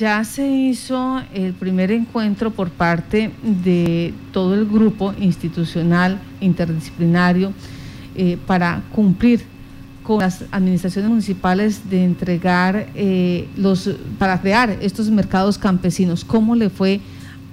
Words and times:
Ya 0.00 0.22
se 0.22 0.48
hizo 0.48 1.20
el 1.34 1.54
primer 1.54 1.90
encuentro 1.90 2.52
por 2.52 2.70
parte 2.70 3.32
de 3.42 4.14
todo 4.30 4.54
el 4.54 4.64
grupo 4.64 5.12
institucional 5.18 6.20
interdisciplinario 6.40 7.52
eh, 8.14 8.38
para 8.46 8.82
cumplir 8.92 9.40
con 10.04 10.20
las 10.20 10.44
administraciones 10.52 11.10
municipales 11.10 11.90
de 11.90 12.04
entregar 12.04 12.86
eh, 12.94 13.48
los 13.56 13.90
para 14.20 14.40
crear 14.40 14.70
estos 14.82 15.10
mercados 15.10 15.58
campesinos. 15.58 16.24
¿Cómo 16.24 16.54
le 16.54 16.70
fue 16.70 17.00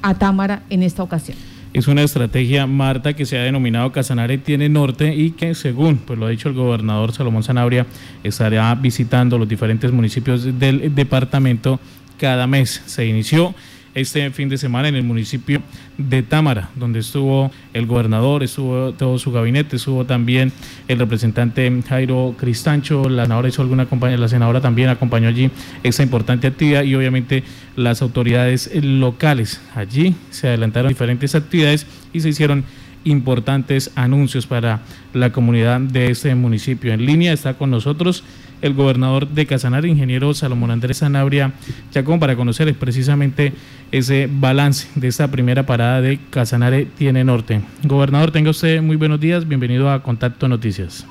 a 0.04 0.14
Támara 0.14 0.62
en 0.70 0.84
esta 0.84 1.02
ocasión? 1.02 1.40
Es 1.74 1.88
una 1.88 2.04
estrategia, 2.04 2.68
Marta, 2.68 3.14
que 3.14 3.26
se 3.26 3.40
ha 3.40 3.42
denominado 3.42 3.92
Casanare 3.92 4.38
tiene 4.38 4.70
norte 4.70 5.16
y 5.16 5.32
que, 5.32 5.56
según 5.56 5.98
pues 5.98 6.20
lo 6.20 6.28
ha 6.28 6.30
dicho 6.30 6.48
el 6.48 6.54
gobernador 6.54 7.12
Salomón 7.12 7.42
Zanabria, 7.42 7.88
estará 8.24 8.76
visitando 8.76 9.40
los 9.40 9.50
diferentes 9.50 9.92
municipios 9.92 10.60
del 10.60 10.94
departamento 10.94 11.80
cada 12.18 12.48
mes. 12.48 12.82
Se 12.86 13.06
inició 13.06 13.56
este 13.96 14.30
fin 14.32 14.50
de 14.50 14.58
semana 14.58 14.90
en 14.90 14.96
el 14.96 15.04
municipio 15.04 15.62
de 15.98 16.22
Támara, 16.22 16.70
donde 16.76 17.00
estuvo 17.00 17.50
el 17.74 17.86
gobernador, 17.86 18.44
estuvo 18.44 18.92
todo 18.94 19.18
su 19.18 19.32
gabinete, 19.32 19.78
estuvo 19.78 20.06
también 20.06 20.52
el 20.90 21.00
representante 21.00 21.72
Jairo 21.88 22.36
Cristancho, 22.38 23.08
la 23.10 23.24
senadora 23.24 23.48
hizo 23.48 23.62
alguna 23.62 23.88
la 24.18 24.28
senadora 24.28 24.60
también 24.60 24.90
acompañó 24.90 25.30
allí 25.30 25.50
esta 25.84 26.04
importante 26.04 26.46
actividad 26.46 26.84
y 26.84 26.94
obviamente 26.94 27.44
las 27.78 28.02
autoridades 28.02 28.70
locales. 28.84 29.62
Allí 29.74 30.14
se 30.30 30.50
adelantaron 30.50 30.90
diferentes 30.90 31.34
actividades 31.34 31.88
y 32.12 32.20
se 32.20 32.30
hicieron 32.30 32.66
importantes 33.06 33.92
anuncios 33.96 34.46
para 34.46 34.82
la 35.14 35.32
comunidad 35.32 35.80
de 35.80 36.12
este 36.12 36.36
municipio. 36.36 36.92
En 36.92 37.06
línea 37.06 37.32
está 37.32 37.54
con 37.54 37.72
nosotros 37.72 38.24
el 38.66 38.74
gobernador 38.74 39.28
de 39.28 39.46
Casanare, 39.46 39.88
ingeniero 39.88 40.34
Salomón 40.34 40.72
Andrés 40.72 40.98
Sanabria 40.98 41.54
Chacón, 41.92 42.20
para 42.20 42.36
conocer 42.36 42.74
precisamente 42.76 43.54
ese 43.92 44.28
balance 44.32 44.90
de 45.00 45.08
esta 45.08 45.30
primera 45.30 45.68
parada 45.68 46.02
de 46.02 46.20
Casanare 46.32 46.86
Tiene 46.86 47.24
Norte. 47.24 47.62
Gobernador, 47.84 48.32
tenga 48.32 48.50
usted 48.50 48.82
muy 48.82 48.96
buenos 48.96 49.20
días, 49.20 49.48
bienvenido 49.48 49.92
a 49.92 50.02
Contacto 50.02 50.48
Noticias. 50.48 51.06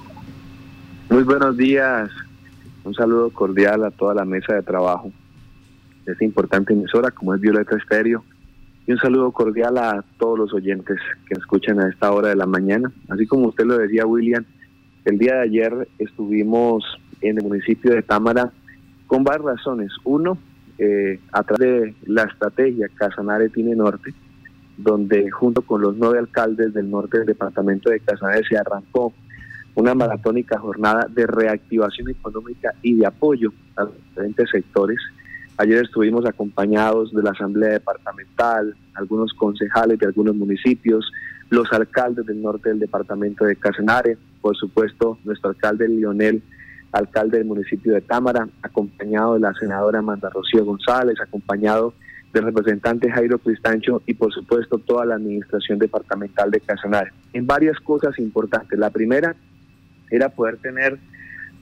Muy 1.08 1.22
buenos 1.22 1.56
días, 1.56 2.10
un 2.82 2.92
saludo 2.94 3.30
cordial 3.30 3.84
a 3.84 3.92
toda 3.92 4.14
la 4.14 4.24
mesa 4.24 4.54
de 4.54 4.62
trabajo 4.62 5.12
de 6.04 6.12
esta 6.12 6.24
importante 6.24 6.72
emisora 6.72 7.12
como 7.12 7.34
es 7.34 7.40
Violeta 7.40 7.76
Estéreo 7.76 8.24
y 8.86 8.92
un 8.92 8.98
saludo 8.98 9.30
cordial 9.30 9.78
a 9.78 10.04
todos 10.18 10.38
los 10.38 10.52
oyentes 10.52 10.98
que 11.28 11.34
escuchan 11.34 11.78
a 11.78 11.88
esta 11.88 12.10
hora 12.10 12.30
de 12.30 12.36
la 12.36 12.46
mañana. 12.46 12.90
Así 13.08 13.26
como 13.26 13.48
usted 13.48 13.64
lo 13.64 13.78
decía, 13.78 14.04
William, 14.06 14.44
el 15.04 15.18
día 15.18 15.36
de 15.36 15.42
ayer 15.42 15.88
estuvimos 15.98 16.84
en 17.28 17.38
el 17.38 17.44
municipio 17.44 17.92
de 17.92 18.02
Támara 18.02 18.52
con 19.06 19.24
varias 19.24 19.56
razones. 19.56 19.92
Uno, 20.04 20.38
eh, 20.78 21.20
a 21.32 21.42
través 21.42 21.82
de 21.82 21.94
la 22.06 22.24
estrategia 22.24 22.88
Casanare 22.94 23.48
tiene 23.48 23.76
norte, 23.76 24.12
donde 24.76 25.30
junto 25.30 25.62
con 25.62 25.80
los 25.80 25.96
nueve 25.96 26.18
alcaldes 26.18 26.74
del 26.74 26.90
norte 26.90 27.18
del 27.18 27.26
departamento 27.28 27.90
de 27.90 28.00
Casanare 28.00 28.42
se 28.48 28.56
arrancó 28.56 29.12
una 29.76 29.94
maratónica 29.94 30.58
jornada 30.58 31.06
de 31.10 31.26
reactivación 31.26 32.08
económica 32.10 32.74
y 32.82 32.94
de 32.96 33.06
apoyo 33.06 33.52
a 33.76 33.84
los 33.84 33.94
diferentes 33.94 34.50
sectores. 34.50 34.98
Ayer 35.56 35.84
estuvimos 35.84 36.26
acompañados 36.26 37.12
de 37.12 37.22
la 37.22 37.30
Asamblea 37.30 37.70
Departamental, 37.70 38.74
algunos 38.94 39.32
concejales 39.34 39.98
de 39.98 40.06
algunos 40.06 40.34
municipios, 40.34 41.10
los 41.50 41.72
alcaldes 41.72 42.26
del 42.26 42.42
norte 42.42 42.70
del 42.70 42.80
departamento 42.80 43.44
de 43.44 43.56
Casanare, 43.56 44.16
por 44.40 44.56
supuesto 44.56 45.18
nuestro 45.24 45.50
alcalde 45.50 45.88
Lionel 45.88 46.42
alcalde 46.94 47.38
del 47.38 47.46
municipio 47.46 47.92
de 47.92 48.00
Támara, 48.00 48.48
acompañado 48.62 49.34
de 49.34 49.40
la 49.40 49.52
senadora 49.54 49.98
Amanda 49.98 50.30
Rocío 50.30 50.64
González, 50.64 51.20
acompañado 51.20 51.92
del 52.32 52.44
representante 52.44 53.10
Jairo 53.10 53.38
Cristancho 53.38 54.02
y 54.06 54.14
por 54.14 54.32
supuesto 54.32 54.78
toda 54.78 55.04
la 55.04 55.16
administración 55.16 55.78
departamental 55.78 56.50
de 56.50 56.60
Casanare. 56.60 57.12
En 57.32 57.46
varias 57.46 57.78
cosas 57.80 58.18
importantes. 58.18 58.78
La 58.78 58.90
primera 58.90 59.34
era 60.10 60.28
poder 60.28 60.56
tener 60.58 60.98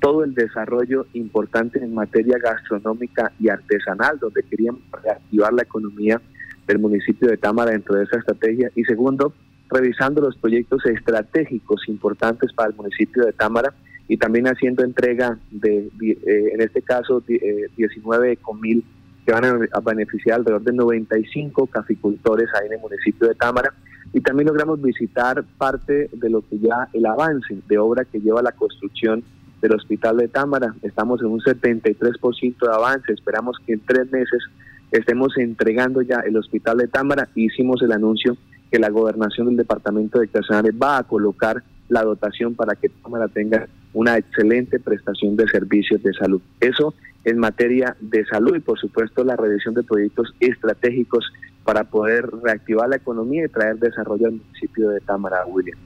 todo 0.01 0.25
el 0.25 0.35
desarrollo 0.35 1.07
importante 1.15 1.83
en 1.83 1.95
materia 1.95 2.37
gastronómica 2.39 3.33
y 3.39 3.49
artesanal, 3.49 4.19
donde 4.19 4.43
queríamos 4.43 4.83
reactivar 5.03 5.53
la 5.53 5.63
economía 5.63 6.21
del 6.67 6.79
municipio 6.79 7.29
de 7.29 7.37
Támara 7.37 7.71
dentro 7.71 7.95
de 7.95 8.05
esa 8.05 8.19
estrategia. 8.19 8.71
Y 8.75 8.85
segundo, 8.85 9.33
revisando 9.71 10.21
los 10.21 10.37
proyectos 10.37 10.85
estratégicos 10.87 11.89
importantes 11.89 12.53
para 12.53 12.71
el 12.71 12.77
municipio 12.77 13.25
de 13.25 13.33
Támara 13.33 13.73
y 14.13 14.19
también 14.19 14.47
haciendo 14.47 14.85
entrega 14.85 15.39
de, 15.51 15.91
eh, 16.03 16.51
en 16.53 16.61
este 16.61 16.83
caso, 16.83 17.23
19 17.27 18.39
mil 18.61 18.85
que 19.25 19.33
van 19.33 19.43
a, 19.47 19.81
beneficiar 19.81 20.37
alrededor 20.37 20.65
de 20.65 20.73
95 20.75 21.67
caficultores 21.69 22.47
ahí 22.55 22.67
en 22.67 22.75
el 22.75 22.81
municipio 22.81 23.27
de 23.27 23.35
Támara. 23.35 23.73
Y 24.13 24.21
también 24.21 24.49
logramos 24.49 24.83
visitar 24.83 25.43
parte 25.57 26.11
de 26.13 26.29
lo 26.29 26.43
que 26.43 26.59
ya 26.59 26.91
el 26.93 27.07
avance 27.07 27.57
de 27.67 27.79
obra 27.79 28.05
que 28.05 28.21
lleva 28.21 28.43
la 28.43 28.53
construcción 28.53 29.25
del 29.63 29.73
hospital 29.73 30.19
de 30.19 30.29
Támara. 30.29 30.75
Estamos 30.83 31.23
en 31.23 31.29
un 31.29 31.41
73% 31.41 32.57
de 32.61 32.75
avance. 32.75 33.15
Esperamos 33.15 33.57
que 33.65 33.73
en 33.73 33.81
tres 33.81 34.13
meses 34.13 34.43
estemos 34.91 35.39
entregando 35.39 36.03
ya 36.03 36.21
el 36.27 36.37
hospital 36.37 36.77
de 36.77 36.89
Támara. 36.89 37.31
Hicimos 37.35 37.81
el 37.81 37.93
anuncio 37.93 38.37
que 38.71 38.79
la 38.79 38.91
gobernación 38.91 39.47
del 39.47 39.57
departamento 39.57 40.19
de 40.19 40.29
Casanare 40.29 40.73
va 40.73 40.99
a 40.99 41.05
colocar 41.05 41.63
la 41.93 42.03
dotación 42.03 42.55
para 42.55 42.75
que 42.75 42.89
Támara 42.89 43.29
tenga 43.29 43.69
una 43.93 44.17
excelente 44.17 44.81
prestación 44.81 45.37
de 45.37 45.47
servicios 45.47 46.03
de 46.03 46.15
salud. 46.15 46.41
Eso 46.61 46.95
en 47.25 47.39
materia 47.39 47.95
de 48.01 48.25
salud 48.25 48.57
y 48.57 48.61
por 48.61 48.79
supuesto 48.81 49.23
la 49.23 49.37
revisión 49.37 49.75
de 49.75 49.83
proyectos 49.83 50.35
estratégicos 50.41 51.31
para 51.65 51.85
poder 51.85 52.27
reactivar 52.43 52.89
la 52.89 52.97
economía 52.97 53.45
y 53.45 53.49
traer 53.49 53.77
desarrollo 53.77 54.27
al 54.27 54.33
municipio 54.33 54.89
de 54.89 55.01
Támara, 55.01 55.45
William. 55.47 55.79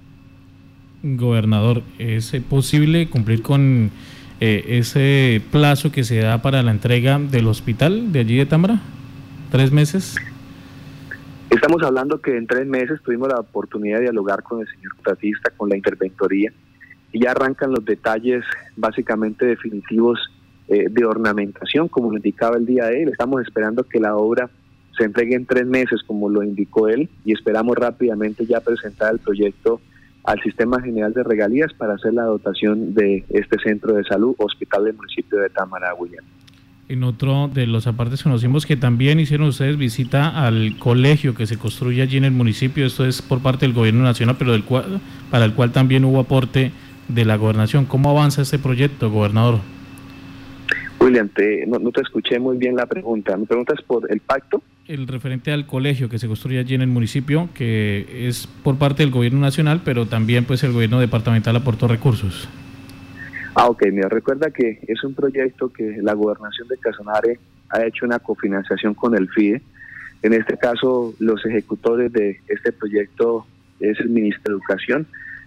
Gobernador, 1.02 1.82
¿es 1.98 2.32
posible 2.48 3.10
cumplir 3.10 3.42
con 3.42 3.90
eh, 4.40 4.64
ese 4.68 5.42
plazo 5.50 5.90
que 5.90 6.04
se 6.04 6.18
da 6.18 6.40
para 6.40 6.62
la 6.62 6.70
entrega 6.70 7.18
del 7.18 7.48
hospital 7.48 8.12
de 8.12 8.20
allí 8.20 8.36
de 8.36 8.46
Támara? 8.46 8.80
¿Tres 9.50 9.72
meses? 9.72 10.16
Estamos 11.50 11.82
hablando 11.84 12.20
que 12.20 12.36
en 12.36 12.46
tres 12.46 12.66
meses 12.66 13.00
tuvimos 13.02 13.28
la 13.28 13.38
oportunidad 13.38 13.98
de 13.98 14.04
dialogar 14.04 14.42
con 14.42 14.60
el 14.60 14.66
señor 14.66 14.94
contratista, 14.96 15.50
con 15.56 15.68
la 15.68 15.76
interventoría, 15.76 16.52
y 17.12 17.20
ya 17.20 17.30
arrancan 17.30 17.70
los 17.70 17.84
detalles 17.84 18.44
básicamente 18.76 19.46
definitivos 19.46 20.18
eh, 20.68 20.88
de 20.90 21.04
ornamentación, 21.04 21.86
como 21.88 22.10
lo 22.10 22.16
indicaba 22.16 22.56
el 22.56 22.66
día 22.66 22.86
de 22.86 23.04
él. 23.04 23.08
Estamos 23.10 23.42
esperando 23.42 23.84
que 23.84 24.00
la 24.00 24.16
obra 24.16 24.50
se 24.98 25.04
entregue 25.04 25.36
en 25.36 25.46
tres 25.46 25.66
meses, 25.66 26.02
como 26.04 26.28
lo 26.28 26.42
indicó 26.42 26.88
él, 26.88 27.08
y 27.24 27.32
esperamos 27.32 27.76
rápidamente 27.76 28.44
ya 28.44 28.60
presentar 28.60 29.12
el 29.12 29.20
proyecto 29.20 29.80
al 30.24 30.42
Sistema 30.42 30.82
General 30.82 31.12
de 31.12 31.22
Regalías 31.22 31.72
para 31.74 31.94
hacer 31.94 32.12
la 32.12 32.24
dotación 32.24 32.94
de 32.94 33.24
este 33.28 33.58
centro 33.60 33.94
de 33.94 34.02
salud, 34.02 34.34
hospital 34.38 34.84
del 34.84 34.96
municipio 34.96 35.38
de 35.38 35.48
Támara, 35.50 35.94
William. 35.94 36.24
En 36.88 37.02
otro 37.02 37.50
de 37.52 37.66
los 37.66 37.88
apartes 37.88 38.22
conocimos 38.22 38.64
que 38.64 38.76
también 38.76 39.19
hicieron 39.19 39.48
ustedes 39.48 39.76
visita 39.76 40.47
al 40.47 40.76
colegio 40.78 41.34
que 41.34 41.48
se 41.48 41.58
construye 41.58 42.00
allí 42.00 42.16
en 42.16 42.24
el 42.24 42.30
municipio. 42.30 42.86
Esto 42.86 43.04
es 43.04 43.22
por 43.22 43.41
parte 43.41 43.66
del 43.66 43.74
gobierno 43.74 44.04
nacional, 44.04 44.36
pero 44.38 44.52
del 44.52 44.62
cual, 44.62 45.00
para 45.30 45.44
el 45.44 45.54
cual 45.54 45.72
también 45.72 46.04
hubo 46.04 46.20
aporte 46.20 46.70
de 47.08 47.24
la 47.24 47.36
gobernación. 47.36 47.86
¿Cómo 47.86 48.10
avanza 48.10 48.42
este 48.42 48.60
proyecto, 48.60 49.10
gobernador? 49.10 49.58
William, 51.00 51.28
no, 51.66 51.91
te 51.91 52.02
escuché 52.02 52.38
muy 52.38 52.56
bien 52.56 52.76
la 52.76 52.86
pregunta. 52.86 53.36
¿Me 53.36 53.47
preguntas 53.47 53.82
por 53.84 54.08
el 54.10 54.20
pacto? 54.20 54.62
El 54.86 55.08
referente 55.08 55.50
al 55.50 55.66
colegio 55.66 56.08
que 56.08 56.20
se 56.20 56.28
construye 56.28 56.60
allí 56.60 56.76
en 56.76 56.82
el 56.82 56.88
municipio, 56.88 57.48
que 57.53 58.28
es 58.28 58.47
por 58.47 58.76
parte 58.76 59.03
del 59.03 59.10
gobierno 59.10 59.41
nacional, 59.41 59.82
pero 59.84 60.06
también 60.06 60.44
pues 60.44 60.62
el 60.62 60.72
gobierno 60.72 61.00
departamental 61.00 61.56
aportó 61.56 61.88
recursos. 61.88 62.48
Ah, 63.58 63.68
ok, 63.70 63.86
mira, 63.90 64.10
recuerda 64.10 64.50
que 64.50 64.80
es 64.86 65.02
un 65.02 65.14
proyecto 65.14 65.70
que 65.70 65.96
la 66.02 66.12
gobernación 66.12 66.68
de 66.68 66.76
Casanare 66.76 67.38
ha 67.70 67.82
hecho 67.86 68.04
una 68.04 68.18
cofinanciación 68.18 68.92
con 68.92 69.16
el 69.16 69.30
FIDE. 69.30 69.62
En 70.20 70.34
este 70.34 70.58
caso, 70.58 71.14
los 71.20 71.42
ejecutores 71.47 72.12
de 72.12 72.38
este 72.48 72.70
proyecto 72.72 73.47
es 73.80 73.98
el 74.00 74.10
Ministerio 74.10 74.42
de 74.44 74.53
Educación. 74.58 75.06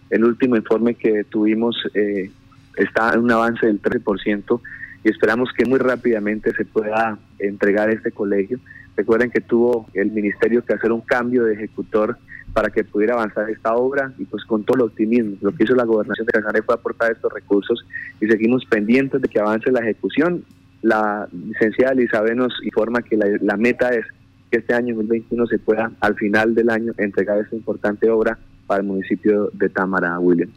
El 0.10 0.24
último 0.24 0.56
informe 0.56 0.96
que 0.96 1.24
tuvimos 1.24 1.76
eh, 1.94 2.32
está 2.78 3.14
en 3.14 3.20
un 3.20 3.32
avance 3.32 3.68
del 3.68 3.80
13% 3.80 4.60
y 5.04 5.10
esperamos 5.10 5.54
que 5.56 5.66
muy 5.66 5.78
rápidamente 5.78 6.52
se 6.56 6.66
pueda 6.66 7.20
entregar 7.38 7.92
este 7.92 8.12
colegio. 8.12 8.60
Recuerden 8.98 9.30
que 9.30 9.42
tuvo 9.42 9.88
el 9.94 10.10
ministerio 10.10 10.66
que 10.66 10.74
hacer 10.74 10.92
un 10.92 11.02
cambio 11.02 11.44
de 11.44 11.54
ejecutor 11.54 12.18
para 12.54 12.70
que 12.70 12.84
pudiera 12.84 13.14
avanzar 13.14 13.50
esta 13.50 13.76
obra 13.76 14.14
y 14.18 14.26
pues 14.26 14.44
con 14.46 14.64
todo 14.64 14.78
el 14.78 14.84
optimismo. 14.84 15.38
Lo 15.42 15.52
que 15.52 15.64
hizo 15.64 15.76
la 15.76 15.86
gobernación 15.86 16.26
de 16.26 16.32
Casanare 16.34 16.62
fue 16.62 16.76
aportar 16.76 17.12
estos 17.12 17.32
recursos 17.32 17.86
y 18.20 18.28
seguimos 18.28 18.66
pendientes 18.66 19.22
de 19.22 19.28
que 19.28 19.40
avance 19.40 19.72
la 19.72 19.82
ejecución. 19.82 20.44
La 20.82 21.28
licenciada 21.32 21.94
Elizabeth 21.94 22.36
nos 22.36 22.54
informa 22.64 23.02
que 23.02 23.18
la, 23.18 23.58
meta 23.58 23.90
es 23.90 24.06
que 24.50 24.60
este 24.60 24.74
año 24.74 24.96
2021 24.96 25.48
se 25.48 25.60
pueda 25.60 25.92
al 26.00 26.16
final 26.16 26.56
del 26.56 26.70
año 26.70 26.94
entregar 26.98 27.38
esta 27.40 27.56
importante 27.56 28.10
obra 28.10 28.38
para 28.66 28.82
el 28.82 28.88
municipio 28.88 29.50
de 29.54 29.70
Támara, 29.70 30.20
William. 30.20 30.50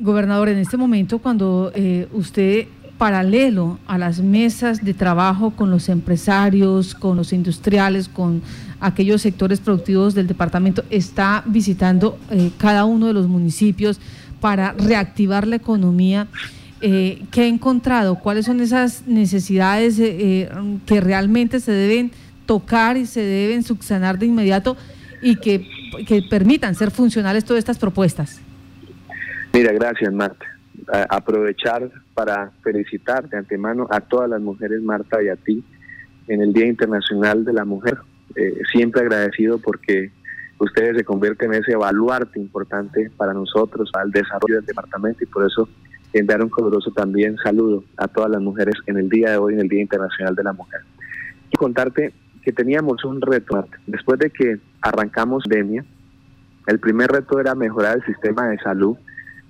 Gobernador, 0.00 0.48
en 0.48 0.58
este 0.58 0.76
momento 0.76 1.18
cuando 1.18 1.70
eh, 1.74 2.08
usted 2.12 2.66
paralelo 3.04 3.78
a 3.86 3.98
las 3.98 4.20
mesas 4.20 4.82
de 4.82 4.94
trabajo 4.94 5.50
con 5.50 5.70
los 5.70 5.90
empresarios, 5.90 6.94
con 6.94 7.18
los 7.18 7.34
industriales, 7.34 8.08
con 8.08 8.40
aquellos 8.80 9.20
sectores 9.20 9.60
productivos 9.60 10.14
del 10.14 10.26
departamento, 10.26 10.82
está 10.88 11.42
visitando 11.44 12.18
eh, 12.30 12.50
cada 12.56 12.86
uno 12.86 13.06
de 13.08 13.12
los 13.12 13.28
municipios 13.28 14.00
para 14.40 14.72
reactivar 14.72 15.46
la 15.46 15.56
economía. 15.56 16.28
Eh, 16.80 17.26
¿Qué 17.30 17.42
ha 17.42 17.46
encontrado? 17.46 18.14
¿Cuáles 18.20 18.46
son 18.46 18.60
esas 18.60 19.06
necesidades 19.06 19.98
eh, 19.98 20.48
que 20.86 21.02
realmente 21.02 21.60
se 21.60 21.72
deben 21.72 22.10
tocar 22.46 22.96
y 22.96 23.04
se 23.04 23.20
deben 23.20 23.64
subsanar 23.64 24.18
de 24.18 24.24
inmediato 24.24 24.78
y 25.20 25.36
que, 25.36 25.68
que 26.06 26.22
permitan 26.22 26.74
ser 26.74 26.90
funcionales 26.90 27.44
todas 27.44 27.58
estas 27.58 27.76
propuestas? 27.76 28.40
Mira, 29.52 29.72
gracias 29.72 30.10
Marta 30.10 30.53
aprovechar 31.08 31.90
para 32.14 32.50
felicitar 32.62 33.28
de 33.28 33.38
antemano 33.38 33.86
a 33.90 34.00
todas 34.00 34.28
las 34.28 34.40
mujeres, 34.40 34.82
Marta, 34.82 35.22
y 35.22 35.28
a 35.28 35.36
ti 35.36 35.64
en 36.28 36.42
el 36.42 36.52
Día 36.52 36.66
Internacional 36.66 37.44
de 37.44 37.52
la 37.52 37.64
Mujer. 37.64 37.98
Eh, 38.34 38.60
siempre 38.72 39.02
agradecido 39.02 39.58
porque 39.58 40.10
ustedes 40.58 40.96
se 40.96 41.04
convierten 41.04 41.52
en 41.52 41.62
ese 41.62 41.76
baluarte 41.76 42.38
importante 42.38 43.10
para 43.16 43.32
nosotros, 43.32 43.90
al 43.94 44.10
desarrollo 44.10 44.56
del 44.56 44.66
departamento 44.66 45.22
y 45.22 45.26
por 45.26 45.46
eso 45.46 45.68
enviar 46.12 46.42
un 46.42 46.48
coloroso 46.48 46.90
también 46.92 47.36
saludo 47.38 47.84
a 47.96 48.08
todas 48.08 48.30
las 48.30 48.40
mujeres 48.40 48.74
en 48.86 48.98
el 48.98 49.08
día 49.08 49.30
de 49.30 49.36
hoy, 49.36 49.54
en 49.54 49.60
el 49.60 49.68
Día 49.68 49.82
Internacional 49.82 50.34
de 50.34 50.44
la 50.44 50.52
Mujer. 50.52 50.80
Y 51.50 51.56
contarte 51.56 52.12
que 52.42 52.52
teníamos 52.52 53.04
un 53.04 53.20
reto, 53.20 53.54
Marta. 53.54 53.78
después 53.86 54.18
de 54.18 54.30
que 54.30 54.58
arrancamos 54.80 55.44
DEMIA, 55.48 55.84
el 56.66 56.78
primer 56.78 57.10
reto 57.10 57.40
era 57.40 57.54
mejorar 57.54 57.96
el 57.96 58.04
sistema 58.04 58.48
de 58.48 58.58
salud 58.58 58.96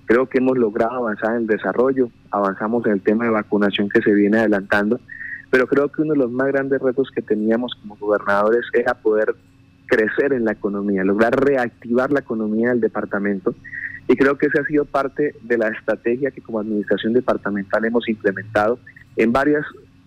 Creo 0.07 0.29
que 0.29 0.39
hemos 0.39 0.59
logrado 0.59 0.93
avanzar 0.97 1.33
en 1.33 1.43
el 1.43 1.47
desarrollo, 1.47 2.11
avanzamos 2.31 2.85
en 2.87 2.93
el 2.93 3.01
tema 3.01 3.25
de 3.25 3.31
vacunación 3.31 3.89
que 3.89 4.03
se 4.03 4.13
viene 4.13 4.39
adelantando, 4.39 5.01
pero 5.51 5.67
creo 5.67 5.91
que 5.91 6.03
uno 6.03 6.13
de 6.13 6.19
los 6.19 6.31
más 6.31 6.49
grandes 6.49 6.81
retos 6.81 7.11
que 7.15 7.23
teníamos 7.23 7.75
como 7.81 7.97
gobernadores 7.97 8.65
era 8.73 8.95
poder 8.95 9.35
crecer 9.87 10.33
en 10.33 10.45
la 10.45 10.53
economía, 10.53 11.05
lograr 11.05 11.33
reactivar 11.43 12.11
la 12.11 12.21
economía 12.21 12.71
del 12.71 12.81
departamento. 12.81 13.55
Y 14.09 14.17
creo 14.17 14.37
que 14.37 14.47
esa 14.47 14.61
ha 14.61 14.65
sido 14.65 14.85
parte 14.85 15.35
de 15.43 15.59
la 15.59 15.69
estrategia 15.69 16.31
que 16.31 16.43
como 16.43 16.61
administración 16.61 17.13
departamental 17.13 17.85
hemos 17.85 18.09
implementado 18.09 18.79
en 19.17 19.33
varias 19.33 19.65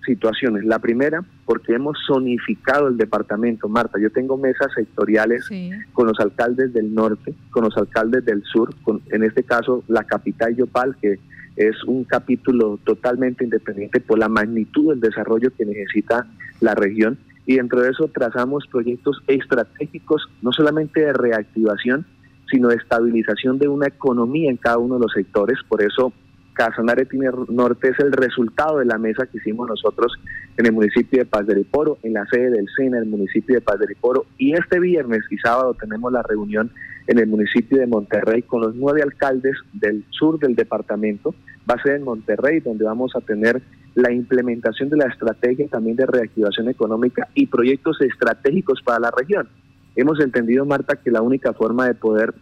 situaciones. 0.07 0.65
La 0.65 0.79
primera, 0.79 1.23
porque 1.45 1.73
hemos 1.73 1.97
zonificado 2.07 2.87
el 2.87 2.97
departamento. 2.97 3.69
Marta, 3.69 3.99
yo 3.99 4.09
tengo 4.09 4.37
mesas 4.37 4.71
sectoriales 4.73 5.47
con 5.93 6.07
los 6.07 6.19
alcaldes 6.19 6.73
del 6.73 6.95
norte, 6.95 7.35
con 7.51 7.65
los 7.65 7.77
alcaldes 7.77 8.25
del 8.25 8.41
sur, 8.43 8.73
con, 8.81 9.01
en 9.11 9.23
este 9.23 9.43
caso 9.43 9.83
la 9.87 10.03
capital 10.03 10.55
Yopal, 10.55 10.95
que 10.99 11.19
es 11.57 11.83
un 11.83 12.03
capítulo 12.05 12.79
totalmente 12.83 13.43
independiente 13.43 13.99
por 13.99 14.17
la 14.17 14.29
magnitud 14.29 14.89
del 14.89 15.01
desarrollo 15.01 15.51
que 15.55 15.65
necesita 15.65 16.25
la 16.61 16.73
región. 16.73 17.17
Y 17.45 17.57
dentro 17.57 17.81
de 17.81 17.91
eso 17.91 18.09
trazamos 18.13 18.65
proyectos 18.67 19.21
estratégicos, 19.27 20.27
no 20.41 20.51
solamente 20.51 21.01
de 21.01 21.13
reactivación, 21.13 22.05
sino 22.49 22.69
de 22.69 22.75
estabilización 22.75 23.59
de 23.59 23.67
una 23.67 23.87
economía 23.87 24.49
en 24.49 24.57
cada 24.57 24.77
uno 24.77 24.95
de 24.95 25.01
los 25.01 25.13
sectores. 25.13 25.57
Por 25.67 25.81
eso 25.81 26.13
Casanare 26.57 27.05
tiene 27.05 27.29
Norte 27.49 27.89
es 27.89 27.99
el 27.99 28.11
resultado 28.11 28.79
de 28.79 28.85
la 28.85 28.97
mesa 28.97 29.27
que 29.27 29.37
hicimos 29.37 29.69
nosotros 29.69 30.11
en 30.57 30.65
el 30.65 30.71
municipio 30.71 31.19
de 31.19 31.25
Paz 31.25 31.45
del 31.45 31.59
Iporo, 31.59 31.99
en 32.01 32.13
la 32.13 32.25
sede 32.25 32.49
del 32.49 32.67
SENA, 32.75 32.97
el 32.97 33.05
municipio 33.05 33.55
de 33.55 33.61
Paz 33.61 33.79
del 33.79 33.91
Iporo, 33.91 34.25
y 34.39 34.53
este 34.53 34.79
viernes 34.79 35.21
y 35.29 35.37
sábado 35.37 35.75
tenemos 35.75 36.11
la 36.11 36.23
reunión 36.23 36.71
en 37.05 37.19
el 37.19 37.27
municipio 37.27 37.77
de 37.77 37.85
Monterrey 37.85 38.41
con 38.41 38.61
los 38.61 38.75
nueve 38.75 39.03
alcaldes 39.03 39.55
del 39.73 40.03
sur 40.09 40.39
del 40.39 40.55
departamento. 40.55 41.35
Va 41.69 41.75
a 41.75 41.83
ser 41.83 41.97
en 41.97 42.03
Monterrey 42.03 42.59
donde 42.59 42.85
vamos 42.85 43.15
a 43.15 43.21
tener 43.21 43.61
la 43.93 44.11
implementación 44.11 44.89
de 44.89 44.97
la 44.97 45.05
estrategia 45.05 45.67
también 45.67 45.95
de 45.95 46.07
reactivación 46.07 46.69
económica 46.69 47.27
y 47.35 47.45
proyectos 47.45 48.01
estratégicos 48.01 48.81
para 48.83 48.99
la 48.99 49.11
región. 49.11 49.47
Hemos 49.95 50.19
entendido, 50.19 50.65
Marta, 50.65 50.95
que 50.95 51.11
la 51.11 51.21
única 51.21 51.53
forma 51.53 51.87
de 51.87 51.93
poder 51.93 52.33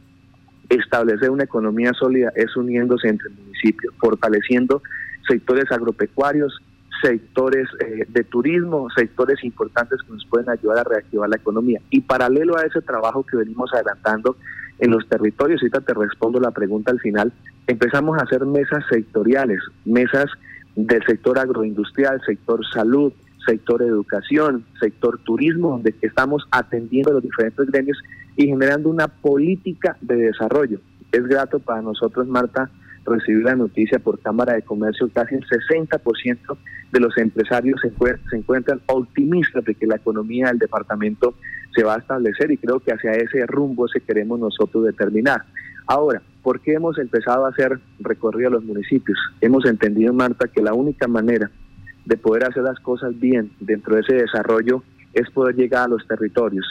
establecer 0.70 1.30
una 1.30 1.44
economía 1.44 1.94
sólida 1.94 2.32
es 2.36 2.56
uniéndose 2.56 3.08
entre 3.08 3.30
municipios, 3.30 3.94
fortaleciendo 4.00 4.82
sectores 5.28 5.72
agropecuarios, 5.72 6.62
sectores 7.02 7.68
eh, 7.80 8.06
de 8.08 8.24
turismo, 8.24 8.88
sectores 8.96 9.44
importantes 9.44 10.02
que 10.04 10.14
nos 10.14 10.26
pueden 10.26 10.50
ayudar 10.50 10.80
a 10.80 10.84
reactivar 10.84 11.30
la 11.30 11.36
economía. 11.36 11.82
Y 11.90 12.02
paralelo 12.02 12.58
a 12.58 12.64
ese 12.64 12.82
trabajo 12.82 13.24
que 13.24 13.38
venimos 13.38 13.74
adelantando 13.74 14.38
en 14.80 14.92
los 14.92 15.08
territorios, 15.08 15.62
ahorita 15.62 15.82
te 15.82 15.94
respondo 15.94 16.40
la 16.40 16.52
pregunta 16.52 16.92
al 16.92 17.00
final, 17.00 17.32
empezamos 17.68 18.18
a 18.18 18.24
hacer 18.24 18.46
mesas 18.46 18.84
sectoriales, 18.90 19.60
mesas 19.86 20.26
del 20.76 21.04
sector 21.06 21.40
agroindustrial, 21.40 22.22
sector 22.26 22.66
salud, 22.74 23.14
sector 23.46 23.82
educación, 23.82 24.66
sector 24.80 25.20
turismo, 25.20 25.72
donde 25.72 25.94
estamos 26.02 26.48
atendiendo 26.52 27.12
a 27.12 27.14
los 27.16 27.24
diferentes 27.24 27.66
gremios 27.68 27.98
y 28.36 28.48
generando 28.48 28.90
una 28.90 29.08
política 29.08 29.98
de 30.02 30.16
desarrollo. 30.16 30.80
Es 31.12 31.24
grato 31.28 31.60
para 31.60 31.82
nosotros, 31.82 32.28
Marta, 32.28 32.70
recibir 33.06 33.44
la 33.44 33.56
noticia 33.56 34.00
por 34.00 34.20
Cámara 34.20 34.54
de 34.54 34.64
Comercio, 34.64 35.10
casi 35.14 35.36
el 35.36 35.46
60% 35.46 36.58
de 36.92 37.00
los 37.00 37.18
empresarios 37.18 37.80
se, 37.82 37.92
se, 38.30 38.36
encuentran 38.36 38.82
optimistas 38.88 39.64
de 39.64 39.76
que 39.76 39.86
la 39.86 39.98
economía 39.98 40.48
del 40.48 40.60
departamento 40.60 41.36
se 41.76 41.84
va 41.84 41.96
a 41.96 42.00
establecer 42.00 42.52
y 42.52 42.58
creo 42.58 42.80
que 42.80 42.94
hacia 42.94 43.12
ese 43.12 43.46
rumbo 43.46 43.88
se 43.88 44.02
queremos 44.02 44.40
nosotros 44.40 44.86
determinar. 44.86 45.44
Ahora, 45.88 46.22
¿por 46.42 46.62
qué 46.62 46.74
hemos 46.74 46.98
empezado 46.98 47.46
a 47.46 47.50
hacer 47.50 47.80
recorrido 48.00 48.50
a 48.50 48.54
los 48.54 48.64
municipios? 48.64 49.20
Hemos 49.42 49.66
entendido, 49.66 50.14
Marta, 50.14 50.48
que 50.48 50.62
la 50.62 50.74
única 50.74 51.08
manera 51.08 51.52
de 52.06 52.18
poder 52.18 52.46
hacer 52.46 52.64
las 52.64 52.80
cosas 52.80 53.20
bien 53.20 53.52
dentro 53.60 53.96
de 53.96 54.02
ese 54.02 54.16
desarrollo 54.16 54.84
es 55.14 55.30
poder 55.32 55.56
llegar 55.56 55.86
a 55.86 55.88
los 55.88 56.06
territorios. 56.08 56.66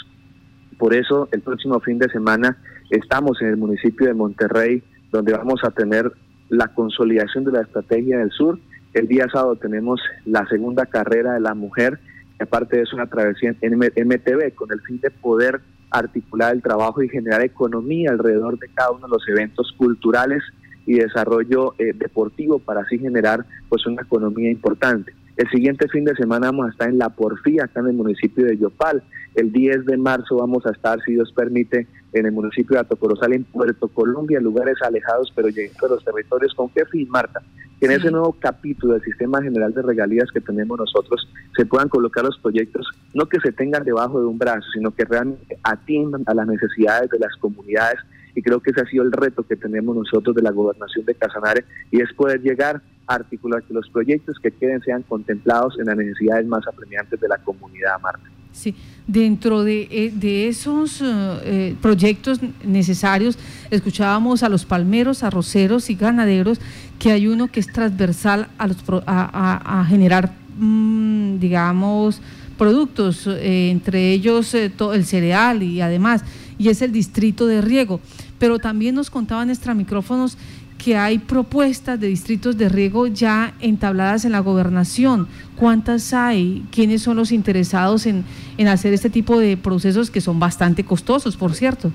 Por 0.78 0.94
eso 0.94 1.28
el 1.32 1.40
próximo 1.40 1.80
fin 1.80 1.98
de 1.98 2.08
semana 2.08 2.56
estamos 2.90 3.40
en 3.40 3.48
el 3.48 3.56
municipio 3.56 4.06
de 4.06 4.14
Monterrey, 4.14 4.82
donde 5.10 5.32
vamos 5.32 5.60
a 5.64 5.70
tener 5.70 6.12
la 6.48 6.68
consolidación 6.68 7.44
de 7.44 7.52
la 7.52 7.62
estrategia 7.62 8.18
del 8.18 8.30
sur. 8.30 8.58
El 8.92 9.08
día 9.08 9.26
sábado 9.32 9.56
tenemos 9.56 10.00
la 10.24 10.46
segunda 10.48 10.86
carrera 10.86 11.34
de 11.34 11.40
la 11.40 11.54
mujer, 11.54 11.98
y 12.38 12.42
aparte 12.42 12.76
de 12.76 12.82
eso 12.82 12.96
una 12.96 13.08
travesía 13.08 13.54
en 13.60 13.78
MTV, 13.78 14.54
con 14.54 14.70
el 14.72 14.80
fin 14.82 15.00
de 15.00 15.10
poder 15.10 15.60
articular 15.90 16.54
el 16.54 16.62
trabajo 16.62 17.02
y 17.02 17.08
generar 17.08 17.42
economía 17.42 18.10
alrededor 18.10 18.58
de 18.58 18.68
cada 18.74 18.90
uno 18.90 19.06
de 19.06 19.12
los 19.12 19.28
eventos 19.28 19.72
culturales 19.76 20.42
y 20.86 20.94
desarrollo 20.94 21.74
eh, 21.78 21.92
deportivo 21.94 22.58
para 22.58 22.80
así 22.80 22.98
generar 22.98 23.46
pues 23.68 23.86
una 23.86 24.02
economía 24.02 24.50
importante. 24.50 25.14
El 25.36 25.50
siguiente 25.50 25.88
fin 25.88 26.04
de 26.04 26.14
semana 26.14 26.46
vamos 26.46 26.66
a 26.66 26.70
estar 26.70 26.88
en 26.88 26.98
La 26.98 27.08
Porfía, 27.08 27.64
acá 27.64 27.80
en 27.80 27.88
el 27.88 27.94
municipio 27.94 28.46
de 28.46 28.56
Yopal. 28.56 29.02
El 29.34 29.50
10 29.50 29.84
de 29.86 29.96
marzo 29.96 30.36
vamos 30.36 30.64
a 30.64 30.70
estar, 30.70 31.00
si 31.04 31.14
Dios 31.14 31.32
permite, 31.32 31.88
en 32.12 32.26
el 32.26 32.32
municipio 32.32 32.74
de 32.74 32.82
Atocorosal, 32.82 33.32
en 33.32 33.42
Puerto 33.42 33.88
Colombia, 33.88 34.38
lugares 34.40 34.76
alejados, 34.80 35.32
pero 35.34 35.48
llegando 35.48 35.86
a 35.86 35.88
los 35.90 36.04
territorios. 36.04 36.54
¿Con 36.54 36.68
qué 36.68 36.84
fin, 36.86 37.08
Marta? 37.08 37.42
Que 37.80 37.86
en 37.86 37.92
ese 37.92 38.12
nuevo 38.12 38.36
capítulo 38.38 38.92
del 38.92 39.02
Sistema 39.02 39.42
General 39.42 39.74
de 39.74 39.82
Regalías 39.82 40.30
que 40.32 40.40
tenemos 40.40 40.78
nosotros 40.78 41.28
se 41.56 41.66
puedan 41.66 41.88
colocar 41.88 42.24
los 42.24 42.38
proyectos, 42.38 42.86
no 43.12 43.26
que 43.26 43.40
se 43.40 43.50
tengan 43.50 43.82
debajo 43.82 44.20
de 44.20 44.26
un 44.26 44.38
brazo, 44.38 44.66
sino 44.72 44.92
que 44.92 45.04
realmente 45.04 45.58
atiendan 45.64 46.22
a 46.26 46.34
las 46.34 46.46
necesidades 46.46 47.10
de 47.10 47.18
las 47.18 47.34
comunidades 47.40 47.98
y 48.34 48.42
creo 48.42 48.60
que 48.60 48.70
ese 48.70 48.80
ha 48.80 48.86
sido 48.86 49.04
el 49.04 49.12
reto 49.12 49.42
que 49.42 49.56
tenemos 49.56 49.96
nosotros 49.96 50.34
de 50.34 50.42
la 50.42 50.50
gobernación 50.50 51.04
de 51.04 51.14
Casanare 51.14 51.64
y 51.90 52.00
es 52.00 52.12
poder 52.12 52.40
llegar 52.42 52.82
a 53.06 53.14
articular 53.14 53.62
que 53.62 53.74
los 53.74 53.88
proyectos 53.90 54.38
que 54.42 54.50
queden 54.50 54.80
sean 54.82 55.02
contemplados 55.02 55.78
en 55.78 55.86
las 55.86 55.96
necesidades 55.96 56.46
más 56.46 56.66
apremiantes 56.66 57.20
de 57.20 57.28
la 57.28 57.38
comunidad, 57.38 58.00
Marta. 58.00 58.28
Sí, 58.54 58.76
dentro 59.08 59.64
de, 59.64 59.88
eh, 59.90 60.48
esos 60.48 61.00
eh, 61.00 61.04
eh, 61.44 61.76
proyectos 61.82 62.38
necesarios, 62.64 63.36
escuchábamos 63.70 64.44
a 64.44 64.48
los 64.48 64.64
palmeros, 64.64 65.24
arroceros 65.24 65.90
y 65.90 65.96
ganaderos 65.96 66.60
que 67.00 67.10
hay 67.10 67.26
uno 67.26 67.48
que 67.48 67.58
es 67.58 67.66
transversal 67.66 68.46
a, 68.56 68.68
los, 68.68 68.76
a, 69.06 69.84
generar, 69.88 70.32
mm, 70.56 71.40
digamos, 71.40 72.22
productos, 72.56 73.26
entre 73.26 74.12
ellos 74.12 74.54
el 74.54 75.04
cereal 75.04 75.64
y 75.64 75.80
además, 75.80 76.24
y 76.58 76.68
es 76.68 76.82
el 76.82 76.92
distrito 76.92 77.46
de 77.46 77.60
riego 77.60 78.00
pero 78.38 78.58
también 78.58 78.94
nos 78.94 79.08
contaban 79.08 79.48
extra 79.48 79.72
micrófonos 79.72 80.36
que 80.76 80.96
hay 80.96 81.18
propuestas 81.18 81.98
de 81.98 82.08
distritos 82.08 82.58
de 82.58 82.68
riego 82.68 83.06
ya 83.06 83.54
entabladas 83.60 84.26
en 84.26 84.32
la 84.32 84.40
gobernación. 84.40 85.28
¿Cuántas 85.56 86.12
hay? 86.12 86.62
¿Quiénes 86.70 87.00
son 87.00 87.16
los 87.16 87.32
interesados 87.32 88.04
en, 88.04 88.24
hacer 88.68 88.92
este 88.92 89.08
tipo 89.08 89.38
de 89.40 89.56
procesos 89.56 90.10
que 90.10 90.20
son 90.20 90.38
bastante 90.38 90.84
costosos, 90.84 91.38
por 91.38 91.54
cierto? 91.54 91.90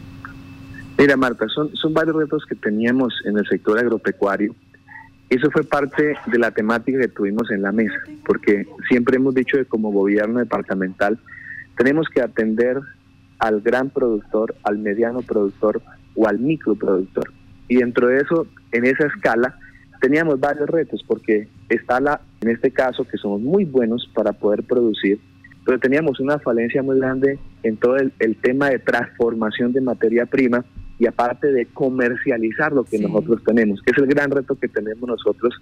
Mira, 0.98 1.16
Marta, 1.18 1.48
son, 1.50 1.70
son 1.76 1.94
varios 1.94 2.16
retos 2.16 2.44
que 2.48 2.56
teníamos 2.56 3.14
en 3.26 3.38
el 3.38 3.48
sector 3.48 3.78
agropecuario. 3.78 4.56
Eso 5.30 5.52
fue 5.52 5.64
parte 5.64 6.16
de 6.26 6.40
la 6.40 6.50
temática 6.50 7.00
que 7.00 7.10
tuvimos 7.10 7.52
en 7.52 7.62
la 7.62 7.72
mesa, 7.72 8.00
porque 8.26 8.66
siempre 8.88 9.18
hemos 9.18 9.36
dicho 9.36 9.58
que 9.58 9.66
como 9.66 9.92
gobierno 9.92 10.40
departamental 10.40 11.20
tenemos 11.78 12.08
que 12.10 12.24
atender 12.24 12.80
al 13.40 13.62
gran 13.62 13.90
productor, 13.90 14.56
al 14.64 14.78
mediano 14.78 15.22
productor, 15.22 15.82
o 16.16 16.28
al 16.28 16.40
microproductor. 16.40 17.32
Y 17.68 17.78
dentro 17.78 18.08
de 18.08 18.18
eso, 18.18 18.48
en 18.72 18.86
esa 18.86 19.06
escala, 19.08 19.58
teníamos 20.02 20.40
varios 20.40 20.70
retos 20.70 21.04
porque 21.08 21.48
está 21.70 22.00
la 22.00 22.22
en 22.42 22.50
este 22.50 22.72
caso, 22.72 23.06
que 23.06 23.18
somos 23.18 23.42
muy 23.42 23.66
buenos 23.66 24.10
para 24.14 24.34
poder 24.34 24.64
producir, 24.64 25.20
pero 25.66 25.80
teníamos 25.80 26.20
una 26.20 26.40
falencia 26.40 26.82
muy 26.82 26.98
grande 26.98 27.38
en 27.64 27.78
todo 27.78 27.98
el, 27.98 28.12
tema 28.42 28.70
de 28.70 28.80
transformación 28.80 29.74
de 29.74 29.82
materia 29.82 30.26
prima 30.26 30.64
y 30.98 31.06
aparte 31.06 31.52
de 31.52 31.66
comercializar 31.66 32.72
lo 32.72 32.84
que 32.84 33.00
nosotros 33.00 33.44
tenemos. 33.46 33.82
Es 33.86 33.98
el 33.98 34.08
gran 34.08 34.32
reto 34.32 34.56
que 34.56 34.68
tenemos 34.68 35.08
nosotros 35.08 35.54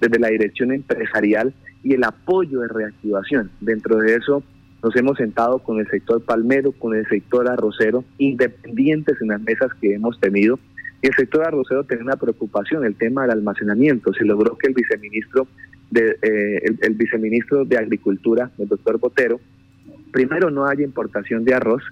desde 0.00 0.18
la 0.18 0.28
dirección 0.28 0.72
empresarial 0.72 1.54
y 1.82 1.94
el 1.94 2.04
apoyo 2.04 2.60
de 2.60 2.68
reactivación. 2.68 3.50
Dentro 3.60 3.96
de 3.98 4.16
eso 4.16 4.42
nos 4.84 4.94
hemos 4.96 5.16
sentado 5.16 5.60
con 5.60 5.80
el 5.80 5.88
sector 5.88 6.22
palmero, 6.22 6.72
con 6.72 6.94
el 6.94 7.06
sector 7.08 7.50
arrocero, 7.50 8.04
independientes 8.18 9.16
en 9.22 9.28
las 9.28 9.40
mesas 9.40 9.72
que 9.80 9.94
hemos 9.94 10.20
tenido. 10.20 10.58
Y 11.00 11.06
el 11.06 11.14
sector 11.14 11.46
arrocero 11.46 11.84
tiene 11.84 12.02
una 12.02 12.16
preocupación, 12.16 12.84
el 12.84 12.94
tema 12.94 13.22
del 13.22 13.30
almacenamiento. 13.30 14.12
Se 14.12 14.26
logró 14.26 14.58
que 14.58 14.66
el 14.68 14.74
viceministro 14.74 15.48
de, 15.90 16.18
eh, 16.20 16.76
el, 16.82 16.94
viceministro 16.94 17.64
de 17.64 17.78
Agricultura, 17.78 18.50
el 18.58 18.68
doctor 18.68 18.98
Botero, 18.98 19.40
primero 20.12 20.50
no 20.50 20.66
haya 20.66 20.84
importación 20.84 21.44
de 21.44 21.54
arroz, 21.54 21.82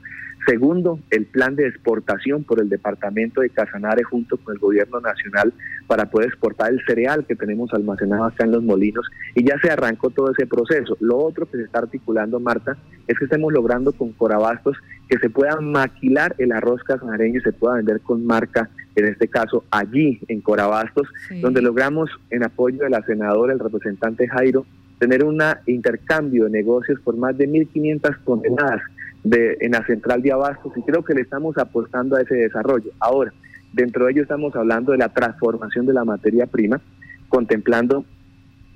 Segundo, 0.46 0.98
el 1.10 1.26
plan 1.26 1.54
de 1.54 1.68
exportación 1.68 2.42
por 2.42 2.60
el 2.60 2.68
departamento 2.68 3.42
de 3.42 3.50
Casanare 3.50 4.02
junto 4.02 4.36
con 4.38 4.54
el 4.54 4.60
gobierno 4.60 5.00
nacional 5.00 5.52
para 5.86 6.06
poder 6.06 6.28
exportar 6.30 6.72
el 6.72 6.80
cereal 6.84 7.24
que 7.26 7.36
tenemos 7.36 7.72
almacenado 7.72 8.24
acá 8.24 8.44
en 8.44 8.52
los 8.52 8.62
molinos 8.62 9.06
y 9.36 9.44
ya 9.44 9.56
se 9.60 9.70
arrancó 9.70 10.10
todo 10.10 10.32
ese 10.32 10.46
proceso. 10.46 10.96
Lo 11.00 11.18
otro 11.18 11.46
que 11.46 11.58
se 11.58 11.64
está 11.64 11.78
articulando, 11.80 12.40
Marta, 12.40 12.76
es 13.06 13.18
que 13.18 13.26
estemos 13.26 13.52
logrando 13.52 13.92
con 13.92 14.12
Corabastos 14.12 14.76
que 15.08 15.18
se 15.18 15.30
pueda 15.30 15.60
maquilar 15.60 16.34
el 16.38 16.50
arroz 16.50 16.82
casanareño 16.82 17.38
y 17.38 17.42
se 17.42 17.52
pueda 17.52 17.76
vender 17.76 18.00
con 18.00 18.26
marca, 18.26 18.68
en 18.96 19.06
este 19.06 19.28
caso 19.28 19.64
allí 19.70 20.18
en 20.26 20.40
Corabastos, 20.40 21.06
donde 21.40 21.62
logramos 21.62 22.10
en 22.30 22.42
apoyo 22.42 22.78
de 22.78 22.90
la 22.90 23.02
senadora, 23.02 23.52
el 23.52 23.60
representante 23.60 24.26
Jairo, 24.26 24.66
tener 24.98 25.24
un 25.24 25.40
intercambio 25.66 26.44
de 26.44 26.50
negocios 26.50 26.98
por 27.00 27.16
más 27.16 27.36
de 27.38 27.48
1.500 27.48 28.18
toneladas 28.24 28.82
de, 29.24 29.56
en 29.60 29.72
la 29.72 29.84
central 29.86 30.22
de 30.22 30.32
abastos 30.32 30.72
y 30.76 30.82
creo 30.82 31.04
que 31.04 31.14
le 31.14 31.22
estamos 31.22 31.56
apostando 31.58 32.16
a 32.16 32.22
ese 32.22 32.34
desarrollo. 32.34 32.90
Ahora, 32.98 33.32
dentro 33.72 34.04
de 34.04 34.12
ello 34.12 34.22
estamos 34.22 34.54
hablando 34.56 34.92
de 34.92 34.98
la 34.98 35.08
transformación 35.08 35.86
de 35.86 35.94
la 35.94 36.04
materia 36.04 36.46
prima, 36.46 36.80
contemplando 37.28 38.04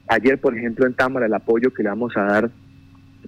ayer, 0.08 0.40
por 0.40 0.56
ejemplo, 0.56 0.86
en 0.86 0.94
Támara 0.94 1.26
el 1.26 1.34
apoyo 1.34 1.72
que 1.72 1.82
le 1.82 1.88
vamos 1.88 2.16
a 2.16 2.22
dar, 2.22 2.50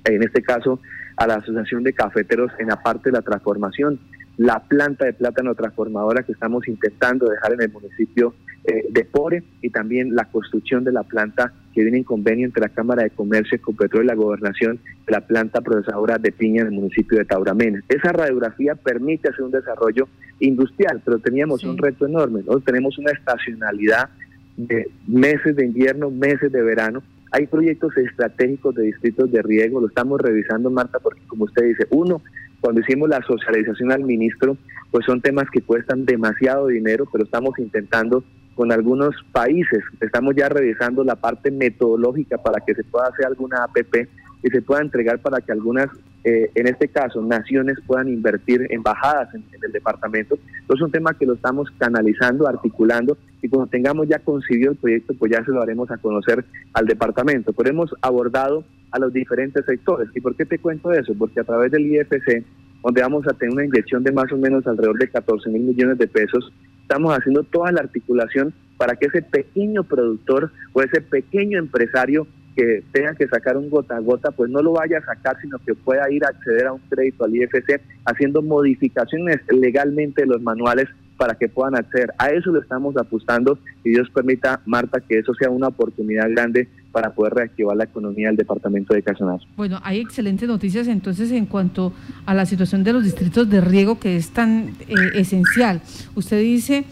en 0.05 0.23
este 0.23 0.43
caso, 0.43 0.81
a 1.17 1.27
la 1.27 1.35
Asociación 1.35 1.83
de 1.83 1.93
Cafeteros 1.93 2.53
en 2.59 2.69
la 2.69 2.83
parte 2.83 3.11
de 3.11 3.17
la 3.17 3.23
transformación, 3.23 3.99
la 4.37 4.61
planta 4.61 5.05
de 5.05 5.13
plátano 5.13 5.55
transformadora 5.55 6.23
que 6.23 6.33
estamos 6.33 6.69
intentando 6.69 7.29
dejar 7.29 7.55
en 7.55 7.63
el 7.63 7.73
municipio 7.73 8.35
eh, 8.65 8.85
de 8.89 9.05
Pore 9.05 9.43
y 9.61 9.71
también 9.71 10.15
la 10.15 10.27
construcción 10.27 10.85
de 10.85 10.93
la 10.93 11.03
planta 11.03 11.53
que 11.79 11.85
viene 11.85 11.99
en 11.99 12.05
convenio 12.05 12.45
entre 12.45 12.63
la 12.63 12.71
Cámara 12.71 13.05
de 13.05 13.11
Comercio, 13.11 13.55
Ecopetrol 13.55 14.03
y 14.03 14.09
la 14.09 14.17
Gobernación, 14.17 14.81
la 15.07 15.21
planta 15.21 15.61
procesadora 15.61 16.19
de 16.19 16.33
piña 16.33 16.63
en 16.63 16.67
el 16.67 16.73
municipio 16.73 17.19
de 17.19 17.25
Tauramena. 17.25 17.81
Esa 17.89 18.11
radiografía 18.11 18.75
permite 18.75 19.29
hacer 19.29 19.45
un 19.45 19.53
desarrollo 19.53 20.09
industrial, 20.41 21.01
pero 21.05 21.21
teníamos 21.21 21.63
un 21.63 21.79
reto 21.79 22.07
enorme. 22.07 22.41
Nosotros 22.41 22.65
tenemos 22.65 22.99
una 22.99 23.13
estacionalidad 23.13 24.09
de 24.57 24.91
meses 25.07 25.55
de 25.55 25.67
invierno, 25.67 26.11
meses 26.11 26.51
de 26.51 26.63
verano. 26.63 27.01
Hay 27.31 27.47
proyectos 27.47 27.97
estratégicos 27.97 28.75
de 28.75 28.83
distritos 28.83 29.31
de 29.31 29.41
riego, 29.41 29.81
lo 29.81 29.87
estamos 29.87 30.21
revisando, 30.21 30.71
Marta, 30.71 30.99
porque 30.99 31.21
como 31.29 31.45
usted 31.45 31.63
dice, 31.63 31.87
uno, 31.91 32.23
cuando 32.61 32.81
hicimos 32.81 33.09
la 33.09 33.23
socialización 33.23 33.93
al 33.93 34.03
ministro, 34.03 34.57
pues 34.91 35.07
son 35.07 35.21
temas 35.21 35.49
que 35.53 35.61
cuestan 35.61 36.05
demasiado 36.05 36.67
dinero, 36.67 37.07
pero 37.13 37.23
estamos 37.23 37.57
intentando 37.61 38.25
con 38.59 38.73
algunos 38.73 39.15
países. 39.31 39.85
Estamos 40.01 40.35
ya 40.35 40.49
revisando 40.49 41.05
la 41.05 41.15
parte 41.15 41.53
metodológica 41.53 42.39
para 42.39 42.59
que 42.59 42.75
se 42.75 42.83
pueda 42.83 43.07
hacer 43.07 43.25
alguna 43.25 43.63
APP 43.63 44.09
y 44.43 44.49
se 44.51 44.63
pueda 44.63 44.81
entregar 44.81 45.21
para 45.21 45.41
que 45.41 45.53
algunas, 45.53 45.87
eh, 46.25 46.51
en 46.57 46.67
este 46.67 46.89
caso, 46.89 47.23
naciones 47.23 47.79
puedan 47.87 48.09
invertir 48.09 48.67
embajadas 48.71 49.33
en, 49.33 49.45
en 49.53 49.63
el 49.65 49.71
departamento. 49.71 50.35
Entonces 50.35 50.81
es 50.81 50.83
un 50.83 50.91
tema 50.91 51.15
que 51.15 51.25
lo 51.25 51.35
estamos 51.35 51.69
canalizando, 51.79 52.49
articulando 52.49 53.17
y 53.43 53.49
cuando 53.49 53.71
tengamos 53.71 54.09
ya 54.09 54.19
conseguido 54.19 54.73
el 54.73 54.79
proyecto, 54.79 55.15
pues 55.17 55.31
ya 55.31 55.45
se 55.45 55.53
lo 55.53 55.63
haremos 55.63 55.89
a 55.93 55.99
conocer 55.99 56.45
al 56.73 56.87
departamento. 56.87 57.53
Pero 57.53 57.71
hemos 57.71 57.95
abordado 58.03 58.65
a 58.91 58.99
los 58.99 59.13
diferentes 59.13 59.65
sectores. 59.67 60.09
¿Y 60.17 60.21
por 60.21 60.35
qué 60.35 60.45
te 60.45 60.59
cuento 60.59 60.91
eso? 60.93 61.15
Porque 61.17 61.39
a 61.39 61.45
través 61.45 61.71
del 61.71 61.87
IFC, 61.87 62.45
donde 62.83 63.03
vamos 63.03 63.25
a 63.29 63.35
tener 63.35 63.55
una 63.55 63.65
inyección 63.65 64.03
de 64.03 64.11
más 64.11 64.33
o 64.33 64.37
menos 64.37 64.67
alrededor 64.67 64.99
de 64.99 65.09
14 65.11 65.49
mil 65.49 65.63
millones 65.63 65.97
de 65.99 66.09
pesos, 66.09 66.53
estamos 66.89 67.15
haciendo 67.15 67.43
toda 67.43 67.71
la 67.71 67.83
articulación 67.83 68.55
para 68.79 68.97
que 68.97 69.07
ese 69.07 69.21
pequeño 69.21 69.85
productor 69.85 70.51
o 70.73 70.81
ese 70.81 71.03
pequeño 71.03 71.59
empresario 71.59 72.27
que 72.57 72.83
tenga 72.93 73.15
que 73.15 73.29
sacar 73.29 73.59
un 73.59 73.69
gota 73.69 73.97
a 73.97 74.01
gota, 74.01 74.31
pues 74.31 74.51
no 74.51 74.63
lo 74.63 74.73
vaya 74.73 74.99
a 74.99 75.05
sacar, 75.05 75.39
sino 75.41 75.59
que 75.59 75.75
pueda 75.75 76.11
ir 76.11 76.25
a 76.25 76.29
acceder 76.29 76.67
a 76.67 76.73
un 76.73 76.81
crédito 76.89 77.25
al 77.25 77.37
IFC 77.37 77.83
haciendo 78.07 78.41
modificaciones 78.41 79.39
legalmente 79.51 80.23
de 80.23 80.29
los 80.29 80.41
manuales 80.41 80.89
para 81.19 81.35
que 81.35 81.49
puedan 81.49 81.77
acceder. 81.77 82.11
A 82.17 82.31
eso 82.31 82.51
lo 82.51 82.63
estamos 82.63 82.97
apostando 82.97 83.59
y 83.85 83.91
Dios 83.91 84.09
permita, 84.09 84.63
Marta, 84.65 85.01
que 85.01 85.19
eso 85.19 85.35
sea 85.35 85.51
una 85.51 85.69
oportunidad 85.69 86.31
grande 86.31 86.69
para 86.93 87.13
poder 87.13 87.35
reactivar 87.35 87.77
la 87.77 87.85
economía 87.85 88.29
del 88.29 88.37
departamento 88.37 88.95
de 88.95 89.03
Casanare. 89.03 89.45
Bueno, 89.57 89.81
hay 89.83 90.01
excelentes 90.01 90.49
noticias 90.49 90.89
entonces 90.89 91.31
en 91.33 91.47
cuanto 91.47 91.93
a 92.27 92.35
la 92.35 92.47
situación 92.47 92.85
de 92.85 92.93
los 92.93 93.05
distritos 93.05 93.49
de 93.49 93.61
riego 93.61 93.99
que 93.99 94.17
es 94.17 94.31
tan 94.31 94.75
eh, 94.81 94.95
esencial. 95.15 95.81
Usted 96.15 96.41
dice, 96.41 96.85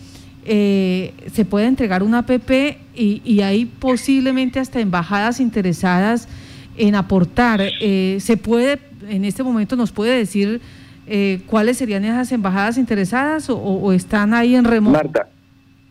eh, 0.44 1.12
se 1.32 1.44
puede 1.44 1.66
entregar 1.66 2.02
una 2.02 2.18
APP 2.18 2.50
y, 2.94 3.22
y, 3.24 3.40
hay 3.40 3.66
posiblemente 3.66 4.60
hasta 4.60 4.80
embajadas 4.80 5.40
interesadas 5.40 6.28
en 6.76 6.94
aportar. 6.94 7.62
Eh, 7.80 8.18
se 8.20 8.36
puede, 8.36 8.78
en 9.08 9.24
este 9.24 9.42
momento 9.42 9.76
nos 9.76 9.92
puede 9.92 10.16
decir 10.16 10.60
eh, 11.08 11.40
¿cuáles 11.46 11.76
serían 11.76 12.04
esas 12.04 12.32
embajadas 12.32 12.78
interesadas 12.78 13.46
o, 13.48 13.92
están 13.92 14.34
ahí 14.34 14.56
en 14.56 14.64
remoto? 14.64 14.96
Marta, 14.96 15.28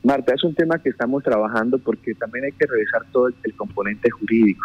Marta, 0.05 0.35
es 0.35 0.43
un 0.43 0.53
tema 0.53 0.77
que 0.77 0.89
estamos 0.89 1.24
trabajando 1.24 1.79
porque 1.79 2.13
también 2.13 2.45
hay 2.45 2.51
que 2.51 2.67
revisar 2.67 3.01
todo 3.12 3.27
el, 3.27 3.53
componente 3.55 4.09
jurídico. 4.12 4.63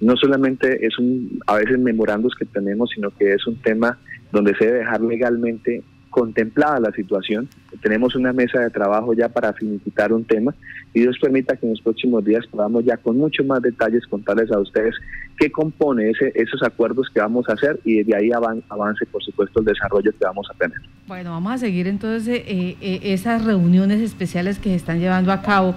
No 0.00 0.16
solamente 0.16 0.86
es 0.86 0.96
un, 0.98 1.40
a 1.48 1.56
veces 1.56 1.78
memorandos 1.78 2.34
que 2.38 2.44
tenemos, 2.44 2.90
sino 2.94 3.10
que 3.10 3.32
es 3.32 3.44
un 3.48 3.60
tema 3.60 3.98
donde 4.30 4.54
se 4.54 4.66
debe 4.66 4.78
dejar 4.78 5.00
legalmente 5.00 5.82
contemplada 6.10 6.80
la 6.80 6.92
situación. 6.92 7.48
Tenemos 7.82 8.14
una 8.14 8.32
mesa 8.32 8.60
de 8.60 8.70
trabajo 8.70 9.12
ya 9.12 9.28
para 9.28 9.52
finiquitar 9.52 10.12
un 10.12 10.24
tema 10.24 10.54
y 10.94 11.00
Dios 11.00 11.18
permita 11.20 11.56
que 11.56 11.66
en 11.66 11.72
los 11.72 11.82
próximos 11.82 12.24
días 12.24 12.46
podamos 12.46 12.84
ya 12.84 12.96
con 12.96 13.16
muchos 13.18 13.46
más 13.46 13.60
detalles 13.62 14.06
contarles 14.06 14.50
a 14.50 14.58
ustedes 14.58 14.94
qué 15.38 15.50
compone 15.50 16.10
ese, 16.10 16.32
esos 16.34 16.62
acuerdos 16.62 17.08
que 17.12 17.20
vamos 17.20 17.48
a 17.48 17.52
hacer 17.52 17.78
y 17.84 18.02
de 18.02 18.16
ahí 18.16 18.30
avance, 18.32 19.06
por 19.06 19.22
supuesto, 19.22 19.60
el 19.60 19.66
desarrollo 19.66 20.10
que 20.10 20.24
vamos 20.24 20.46
a 20.50 20.54
tener. 20.58 20.78
Bueno, 21.06 21.30
vamos 21.30 21.52
a 21.52 21.58
seguir 21.58 21.86
entonces 21.86 22.42
eh, 22.46 22.76
eh, 22.80 23.00
esas 23.02 23.44
reuniones 23.44 24.00
especiales 24.00 24.58
que 24.58 24.70
se 24.70 24.76
están 24.76 24.98
llevando 24.98 25.30
a 25.32 25.42
cabo. 25.42 25.74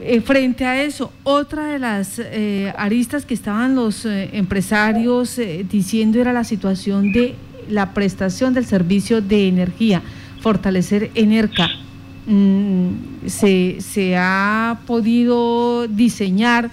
Eh, 0.00 0.20
frente 0.20 0.64
a 0.64 0.82
eso, 0.82 1.12
otra 1.22 1.66
de 1.66 1.78
las 1.78 2.20
aristas 2.76 3.24
que 3.24 3.34
estaban 3.34 3.74
los 3.74 4.04
empresarios 4.04 5.40
diciendo 5.70 6.20
era 6.20 6.32
la 6.32 6.44
situación 6.44 7.12
de 7.12 7.34
la 7.68 7.94
prestación 7.94 8.54
del 8.54 8.64
servicio 8.64 9.20
de 9.20 9.48
energía, 9.48 10.02
fortalecer 10.40 11.10
Enerca. 11.14 11.68
Mm, 12.26 13.26
se, 13.26 13.80
se 13.80 14.16
ha 14.16 14.80
podido 14.86 15.88
diseñar 15.88 16.70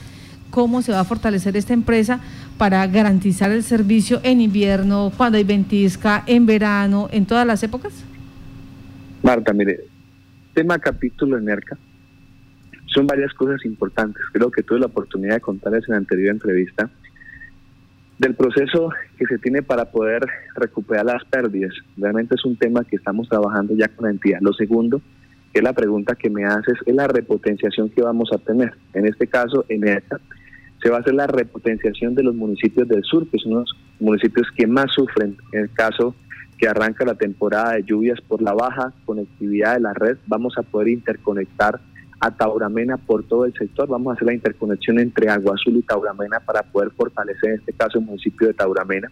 cómo 0.50 0.82
se 0.82 0.92
va 0.92 1.02
a 1.02 1.06
fortalecer 1.06 1.58
esta 1.58 1.74
empresa 1.74 2.20
para 2.58 2.86
garantizar 2.88 3.52
el 3.52 3.64
servicio 3.64 4.20
en 4.24 4.42
invierno, 4.42 5.12
cuando 5.16 5.38
hay 5.38 5.44
ventisca, 5.44 6.24
en 6.28 6.46
verano, 6.46 7.08
en 7.12 7.26
todas 7.26 7.48
las 7.48 7.64
épocas? 7.64 7.94
Marta, 9.24 9.54
mire, 9.54 9.80
tema 10.54 10.78
capítulo 10.78 11.38
Enerca, 11.38 11.78
son 12.88 13.08
varias 13.08 13.34
cosas 13.34 13.64
importantes. 13.66 14.22
Creo 14.34 14.52
que 14.52 14.64
tuve 14.64 14.80
la 14.80 14.88
oportunidad 14.88 15.36
de 15.36 15.42
contarles 15.42 15.88
en 15.88 15.94
la 15.94 16.00
anterior 16.00 16.34
entrevista 16.34 16.90
del 18.20 18.36
proceso 18.36 18.90
que 19.18 19.26
se 19.26 19.40
tiene 19.40 19.64
para 19.64 19.86
poder 19.86 20.22
recuperar 20.56 21.06
las 21.06 21.24
pérdidas. 21.26 21.74
Realmente 21.98 22.36
es 22.36 22.46
un 22.46 22.58
tema 22.58 22.84
que 22.84 22.98
estamos 22.98 23.30
trabajando 23.30 23.74
ya 23.76 23.88
con 23.88 24.06
la 24.06 24.12
entidad. 24.12 24.40
Lo 24.42 24.54
segundo, 24.54 25.02
que 25.54 25.60
es 25.60 25.64
la 25.64 25.74
pregunta 25.74 26.16
que 26.16 26.30
me 26.30 26.46
haces, 26.46 26.78
es 26.86 26.94
la 26.94 27.08
repotenciación 27.08 27.90
que 27.90 28.02
vamos 28.02 28.30
a 28.34 28.38
tener. 28.38 28.74
En 28.94 29.06
este 29.06 29.26
caso, 29.26 29.66
en 29.70 29.88
esta, 29.88 30.20
se 30.84 30.90
va 30.90 30.98
a 30.98 31.00
hacer 31.00 31.14
la 31.14 31.28
repotenciación 31.28 32.14
de 32.14 32.24
los 32.24 32.36
municipios 32.36 32.88
del 32.90 33.04
sur, 33.04 33.26
que 33.30 33.40
son 33.40 33.54
los 33.54 33.76
municipios 34.00 34.48
que 34.56 34.68
más 34.68 34.92
sufren. 34.94 35.38
En 35.54 35.62
el 35.62 35.72
caso 35.72 36.14
que 36.58 36.68
arranca 36.68 37.06
la 37.06 37.16
temporada 37.16 37.76
de 37.76 37.84
lluvias 37.84 38.20
por 38.20 38.42
la 38.42 38.54
baja 38.54 38.92
conectividad 39.06 39.76
de 39.76 39.80
la 39.80 39.94
red, 39.94 40.18
vamos 40.28 40.58
a 40.58 40.64
poder 40.64 40.90
interconectar 40.90 41.80
a 42.20 42.32
Tauramena 42.32 42.98
por 42.98 43.24
todo 43.24 43.46
el 43.46 43.54
sector. 43.54 43.88
Vamos 43.88 44.12
a 44.12 44.14
hacer 44.16 44.28
la 44.28 44.34
interconexión 44.34 45.00
entre 45.00 45.30
Agua 45.30 45.56
Azul 45.56 45.78
y 45.78 45.82
Tauramena 45.82 46.40
para 46.40 46.64
poder 46.64 46.92
fortalecer, 46.92 47.52
en 47.52 47.60
este 47.60 47.74
caso, 47.74 48.00
el 48.00 48.06
municipio 48.06 48.48
de 48.48 48.54
Tauramena. 48.54 49.10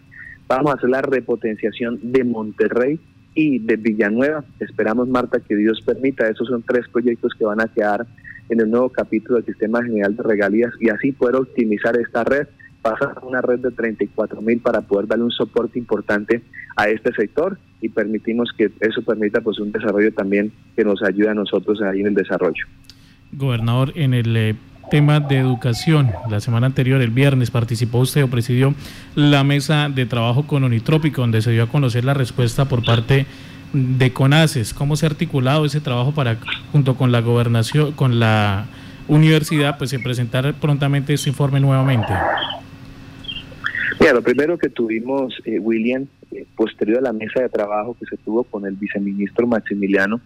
Vamos 0.47 0.71
a 0.71 0.75
hacer 0.75 0.89
la 0.89 1.01
repotenciación 1.01 1.99
de 2.01 2.23
Monterrey 2.23 2.99
y 3.33 3.59
de 3.59 3.75
Villanueva. 3.75 4.43
Esperamos, 4.59 5.07
Marta, 5.07 5.39
que 5.39 5.55
Dios 5.55 5.81
permita. 5.85 6.27
Esos 6.27 6.47
son 6.47 6.63
tres 6.63 6.87
proyectos 6.91 7.33
que 7.37 7.45
van 7.45 7.61
a 7.61 7.67
quedar 7.67 8.07
en 8.49 8.61
el 8.61 8.69
nuevo 8.69 8.89
capítulo 8.89 9.35
del 9.35 9.45
Sistema 9.45 9.83
General 9.83 10.15
de 10.15 10.23
Regalías 10.23 10.73
y 10.79 10.89
así 10.89 11.11
poder 11.11 11.35
optimizar 11.35 11.97
esta 11.97 12.23
red 12.23 12.47
pasa 12.81 13.13
a 13.15 13.25
una 13.25 13.41
red 13.41 13.59
de 13.59 13.71
34 13.71 14.41
mil 14.41 14.59
para 14.61 14.81
poder 14.81 15.07
darle 15.07 15.25
un 15.25 15.31
soporte 15.31 15.77
importante 15.79 16.41
a 16.75 16.87
este 16.87 17.11
sector 17.13 17.57
y 17.81 17.89
permitimos 17.89 18.51
que 18.57 18.71
eso 18.79 19.01
permita 19.01 19.41
pues 19.41 19.59
un 19.59 19.71
desarrollo 19.71 20.13
también 20.13 20.51
que 20.75 20.83
nos 20.83 21.03
ayude 21.03 21.29
a 21.29 21.33
nosotros 21.33 21.81
ahí 21.81 22.01
en 22.01 22.07
el 22.07 22.13
desarrollo. 22.13 22.65
Gobernador, 23.31 23.93
en 23.95 24.13
el 24.13 24.35
eh, 24.37 24.55
tema 24.89 25.19
de 25.19 25.37
educación, 25.37 26.11
la 26.29 26.39
semana 26.39 26.67
anterior, 26.67 27.01
el 27.01 27.11
viernes, 27.11 27.51
participó 27.51 27.99
usted 27.99 28.23
o 28.23 28.27
presidió 28.27 28.73
la 29.15 29.43
mesa 29.43 29.89
de 29.89 30.05
trabajo 30.05 30.47
con 30.47 30.63
Onitrópico, 30.63 31.21
donde 31.21 31.41
se 31.41 31.51
dio 31.51 31.63
a 31.63 31.67
conocer 31.67 32.05
la 32.05 32.13
respuesta 32.13 32.65
por 32.65 32.83
parte 32.85 33.25
de 33.73 34.13
CONACES. 34.13 34.73
¿Cómo 34.73 34.95
se 34.95 35.05
ha 35.05 35.09
articulado 35.09 35.65
ese 35.65 35.81
trabajo 35.81 36.13
para, 36.13 36.37
junto 36.71 36.95
con 36.95 37.11
la 37.11 37.21
gobernación, 37.21 37.91
con 37.91 38.19
la 38.19 38.65
universidad, 39.07 39.77
pues 39.77 39.89
se 39.89 39.99
presentar 39.99 40.53
prontamente 40.55 41.13
este 41.13 41.29
informe 41.29 41.59
nuevamente? 41.59 42.13
Mira, 43.99 44.13
lo 44.13 44.21
primero 44.21 44.57
que 44.57 44.69
tuvimos, 44.69 45.33
eh, 45.45 45.59
William, 45.59 46.05
eh, 46.31 46.45
posterior 46.55 46.99
a 46.99 47.01
la 47.01 47.13
mesa 47.13 47.41
de 47.41 47.49
trabajo 47.49 47.95
que 47.99 48.05
se 48.05 48.17
tuvo 48.17 48.43
con 48.43 48.65
el 48.65 48.75
viceministro 48.75 49.47
Maximiliano, 49.47 50.21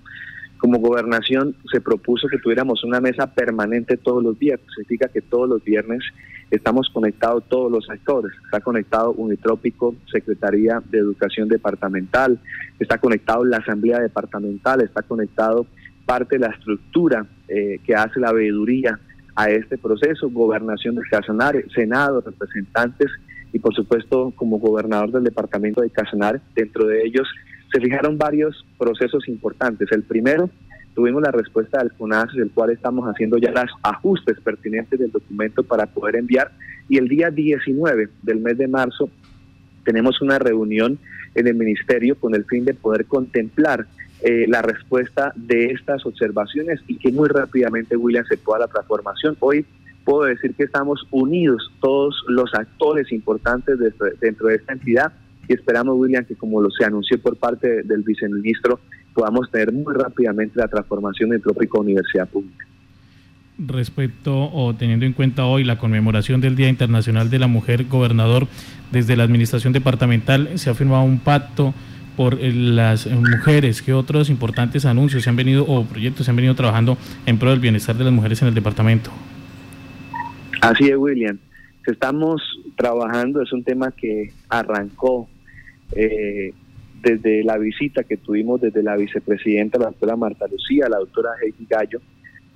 como 0.61 0.77
gobernación 0.77 1.55
se 1.71 1.81
propuso 1.81 2.27
que 2.27 2.37
tuviéramos 2.37 2.83
una 2.83 3.01
mesa 3.01 3.25
permanente 3.25 3.97
todos 3.97 4.23
los 4.23 4.37
días. 4.37 4.59
Significa 4.75 5.07
que 5.07 5.19
todos 5.19 5.49
los 5.49 5.63
viernes 5.63 6.03
estamos 6.51 6.87
conectados 6.93 7.45
todos 7.49 7.71
los 7.71 7.87
sectores. 7.87 8.31
Está 8.45 8.59
conectado 8.59 9.11
Unitrópico, 9.13 9.95
Secretaría 10.11 10.79
de 10.91 10.99
Educación 10.99 11.49
Departamental, 11.49 12.39
está 12.79 12.99
conectado 12.99 13.43
la 13.43 13.57
Asamblea 13.57 13.99
Departamental, 14.01 14.81
está 14.81 15.01
conectado 15.01 15.65
parte 16.05 16.35
de 16.35 16.47
la 16.47 16.53
estructura 16.53 17.25
eh, 17.47 17.79
que 17.83 17.95
hace 17.95 18.19
la 18.19 18.31
veeduría 18.31 18.99
a 19.35 19.49
este 19.49 19.79
proceso, 19.79 20.29
gobernación 20.29 20.93
de 20.93 21.01
Casanare, 21.09 21.65
Senado, 21.73 22.21
representantes 22.21 23.09
y 23.51 23.57
por 23.57 23.73
supuesto 23.73 24.31
como 24.35 24.59
gobernador 24.59 25.11
del 25.11 25.23
departamento 25.23 25.81
de 25.81 25.89
Casanare, 25.89 26.39
dentro 26.53 26.85
de 26.85 27.01
ellos 27.03 27.27
se 27.71 27.79
fijaron 27.79 28.17
varios 28.17 28.65
procesos 28.77 29.27
importantes. 29.27 29.91
El 29.91 30.03
primero, 30.03 30.49
tuvimos 30.93 31.21
la 31.21 31.31
respuesta 31.31 31.79
del 31.79 31.91
CONAS, 31.93 32.33
del 32.33 32.51
cual 32.51 32.71
estamos 32.71 33.07
haciendo 33.07 33.37
ya 33.37 33.51
los 33.51 33.71
ajustes 33.83 34.39
pertinentes 34.41 34.99
del 34.99 35.11
documento 35.11 35.63
para 35.63 35.85
poder 35.85 36.17
enviar. 36.17 36.51
Y 36.89 36.97
el 36.97 37.07
día 37.07 37.29
19 37.29 38.09
del 38.23 38.39
mes 38.39 38.57
de 38.57 38.67
marzo 38.67 39.09
tenemos 39.85 40.21
una 40.21 40.37
reunión 40.37 40.99
en 41.33 41.47
el 41.47 41.55
ministerio 41.55 42.15
con 42.15 42.35
el 42.35 42.45
fin 42.45 42.65
de 42.65 42.73
poder 42.73 43.05
contemplar 43.05 43.87
eh, 44.21 44.45
la 44.47 44.61
respuesta 44.61 45.31
de 45.35 45.65
estas 45.67 46.05
observaciones 46.05 46.81
y 46.87 46.97
que 46.97 47.11
muy 47.11 47.29
rápidamente, 47.29 47.95
William, 47.95 48.25
se 48.25 48.37
pueda 48.37 48.59
la 48.59 48.67
transformación. 48.67 49.37
Hoy 49.39 49.65
puedo 50.03 50.25
decir 50.25 50.53
que 50.55 50.63
estamos 50.63 51.07
unidos 51.09 51.71
todos 51.79 52.21
los 52.27 52.53
actores 52.53 53.11
importantes 53.11 53.79
dentro 54.19 54.47
de 54.47 54.55
esta 54.55 54.73
entidad 54.73 55.13
y 55.47 55.53
esperamos, 55.53 55.97
William, 55.97 56.25
que 56.25 56.35
como 56.35 56.61
lo 56.61 56.69
se 56.71 56.85
anunció 56.85 57.19
por 57.19 57.35
parte 57.37 57.83
del 57.83 58.03
viceministro, 58.03 58.79
podamos 59.13 59.49
tener 59.51 59.71
muy 59.71 59.93
rápidamente 59.93 60.59
la 60.59 60.67
transformación 60.67 61.29
de 61.31 61.39
Trópico 61.39 61.79
Universidad 61.79 62.27
Pública. 62.27 62.65
Respecto 63.57 64.49
o 64.51 64.73
teniendo 64.75 65.05
en 65.05 65.13
cuenta 65.13 65.45
hoy 65.45 65.63
la 65.63 65.77
conmemoración 65.77 66.41
del 66.41 66.55
Día 66.55 66.69
Internacional 66.69 67.29
de 67.29 67.39
la 67.39 67.47
Mujer, 67.47 67.85
gobernador, 67.85 68.47
desde 68.91 69.15
la 69.15 69.23
Administración 69.23 69.73
Departamental 69.73 70.57
se 70.57 70.69
ha 70.69 70.73
firmado 70.73 71.03
un 71.03 71.19
pacto 71.19 71.73
por 72.15 72.35
eh, 72.35 72.51
las 72.53 73.07
mujeres. 73.07 73.81
¿Qué 73.81 73.93
otros 73.93 74.29
importantes 74.29 74.85
anuncios 74.85 75.23
se 75.23 75.29
han 75.29 75.35
venido 75.35 75.65
o 75.65 75.85
proyectos 75.85 76.25
se 76.25 76.31
han 76.31 76.35
venido 76.35 76.55
trabajando 76.55 76.97
en 77.25 77.37
pro 77.37 77.51
del 77.51 77.59
bienestar 77.59 77.95
de 77.97 78.03
las 78.03 78.13
mujeres 78.13 78.41
en 78.41 78.47
el 78.47 78.53
departamento? 78.53 79.11
Así 80.61 80.85
es, 80.89 80.97
William. 80.97 81.37
Estamos 81.85 82.41
trabajando, 82.75 83.41
es 83.41 83.51
un 83.51 83.63
tema 83.63 83.91
que 83.91 84.31
arrancó 84.49 85.27
eh, 85.93 86.53
desde 87.01 87.43
la 87.43 87.57
visita 87.57 88.03
que 88.03 88.17
tuvimos 88.17 88.61
desde 88.61 88.83
la 88.83 88.95
vicepresidenta, 88.95 89.79
la 89.79 89.87
doctora 89.87 90.15
Marta 90.15 90.45
Lucía, 90.47 90.87
la 90.87 90.97
doctora 90.97 91.31
Heidi 91.41 91.65
Gallo, 91.67 91.99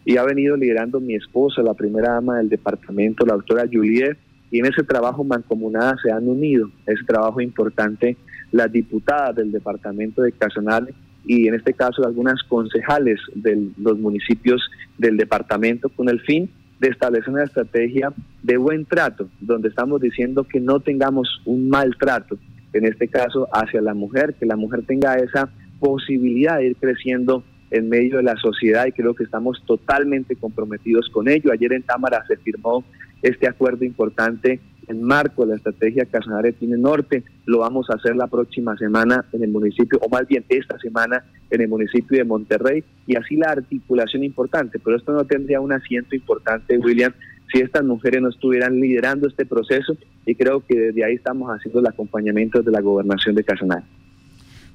y 0.05 0.17
ha 0.17 0.23
venido 0.23 0.55
liderando 0.55 0.99
mi 0.99 1.15
esposa, 1.15 1.63
la 1.63 1.73
primera 1.73 2.13
dama 2.13 2.37
del 2.37 2.49
departamento, 2.49 3.25
la 3.25 3.33
doctora 3.33 3.65
Juliet, 3.71 4.17
y 4.51 4.59
en 4.59 4.67
ese 4.67 4.83
trabajo 4.83 5.23
mancomunada 5.23 5.97
se 6.03 6.11
han 6.11 6.27
unido, 6.27 6.69
ese 6.85 7.03
trabajo 7.03 7.41
importante, 7.41 8.15
las 8.51 8.71
diputadas 8.71 9.35
del 9.35 9.51
departamento 9.51 10.21
de 10.21 10.31
Casanare 10.31 10.93
y 11.25 11.47
en 11.47 11.55
este 11.55 11.73
caso 11.73 12.05
algunas 12.05 12.43
concejales 12.43 13.19
de 13.33 13.69
los 13.77 13.97
municipios 13.97 14.61
del 14.99 15.17
departamento 15.17 15.89
con 15.89 16.07
el 16.09 16.21
fin 16.21 16.47
de 16.79 16.89
establecer 16.89 17.29
una 17.29 17.43
estrategia 17.43 18.13
de 18.43 18.57
buen 18.57 18.85
trato, 18.85 19.29
donde 19.39 19.69
estamos 19.69 20.01
diciendo 20.01 20.43
que 20.43 20.59
no 20.59 20.79
tengamos 20.79 21.41
un 21.45 21.69
maltrato, 21.69 22.37
en 22.73 22.85
este 22.85 23.07
caso 23.07 23.47
hacia 23.53 23.81
la 23.81 23.93
mujer, 23.93 24.35
que 24.39 24.45
la 24.45 24.55
mujer 24.55 24.83
tenga 24.85 25.15
esa 25.15 25.49
posibilidad 25.79 26.57
de 26.57 26.67
ir 26.67 26.75
creciendo 26.75 27.43
en 27.71 27.89
medio 27.89 28.17
de 28.17 28.23
la 28.23 28.35
sociedad 28.37 28.85
y 28.85 28.91
creo 28.91 29.15
que 29.15 29.23
estamos 29.23 29.61
totalmente 29.65 30.35
comprometidos 30.35 31.09
con 31.09 31.27
ello. 31.27 31.51
Ayer 31.51 31.73
en 31.73 31.83
Támara 31.83 32.23
se 32.27 32.37
firmó 32.37 32.83
este 33.21 33.47
acuerdo 33.47 33.85
importante 33.85 34.59
en 34.87 35.03
marco 35.03 35.43
de 35.43 35.51
la 35.51 35.55
estrategia 35.57 36.05
Casanare 36.05 36.53
tiene 36.53 36.77
Norte. 36.77 37.23
Lo 37.45 37.59
vamos 37.59 37.89
a 37.89 37.95
hacer 37.95 38.15
la 38.15 38.27
próxima 38.27 38.77
semana 38.77 39.25
en 39.31 39.43
el 39.43 39.51
municipio, 39.51 39.99
o 40.01 40.09
más 40.09 40.27
bien 40.27 40.43
esta 40.49 40.77
semana 40.79 41.23
en 41.49 41.61
el 41.61 41.67
municipio 41.67 42.17
de 42.17 42.23
Monterrey, 42.23 42.83
y 43.07 43.15
así 43.15 43.35
la 43.35 43.51
articulación 43.51 44.23
importante. 44.23 44.79
Pero 44.79 44.97
esto 44.97 45.13
no 45.13 45.25
tendría 45.25 45.61
un 45.61 45.73
asiento 45.73 46.15
importante, 46.15 46.77
William, 46.77 47.13
si 47.51 47.59
estas 47.59 47.83
mujeres 47.83 48.21
no 48.21 48.29
estuvieran 48.29 48.79
liderando 48.79 49.27
este 49.27 49.45
proceso, 49.45 49.95
y 50.25 50.35
creo 50.35 50.65
que 50.65 50.77
desde 50.77 51.03
ahí 51.03 51.15
estamos 51.15 51.49
haciendo 51.49 51.79
el 51.79 51.87
acompañamiento 51.87 52.61
de 52.61 52.71
la 52.71 52.81
gobernación 52.81 53.35
de 53.35 53.43
Casanare. 53.43 53.83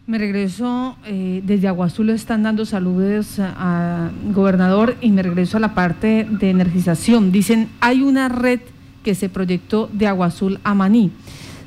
Me 0.06 0.18
regreso, 0.18 0.96
eh, 1.06 1.40
desde 1.44 1.68
Aguazul 1.68 2.10
están 2.10 2.42
dando 2.42 2.64
saludos 2.64 3.38
al 3.38 4.10
gobernador 4.32 4.96
y 5.00 5.12
me 5.12 5.22
regreso 5.22 5.58
a 5.58 5.60
la 5.60 5.74
parte 5.74 6.26
de 6.28 6.50
energización. 6.50 7.30
Dicen, 7.30 7.68
hay 7.80 8.02
una 8.02 8.28
red 8.28 8.60
que 9.02 9.14
se 9.14 9.28
proyectó 9.28 9.88
de 9.92 10.06
Agua 10.06 10.26
Azul 10.26 10.58
a 10.64 10.74
Maní. 10.74 11.10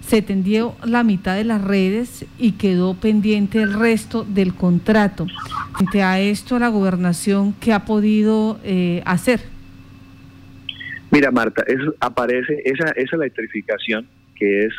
Se 0.01 0.21
tendió 0.21 0.75
la 0.83 1.03
mitad 1.03 1.35
de 1.35 1.45
las 1.45 1.63
redes 1.63 2.25
y 2.37 2.53
quedó 2.53 2.93
pendiente 2.93 3.61
el 3.61 3.73
resto 3.73 4.25
del 4.25 4.53
contrato. 4.53 5.27
Frente 5.75 6.03
a 6.03 6.19
esto, 6.19 6.59
la 6.59 6.67
gobernación, 6.67 7.53
¿qué 7.59 7.73
ha 7.73 7.85
podido 7.85 8.59
eh, 8.63 9.01
hacer? 9.05 9.41
Mira, 11.09 11.31
Marta, 11.31 11.63
eso 11.67 11.95
aparece 11.99 12.61
esa, 12.65 12.89
esa 12.95 13.15
electrificación 13.15 14.07
que 14.35 14.65
es 14.65 14.73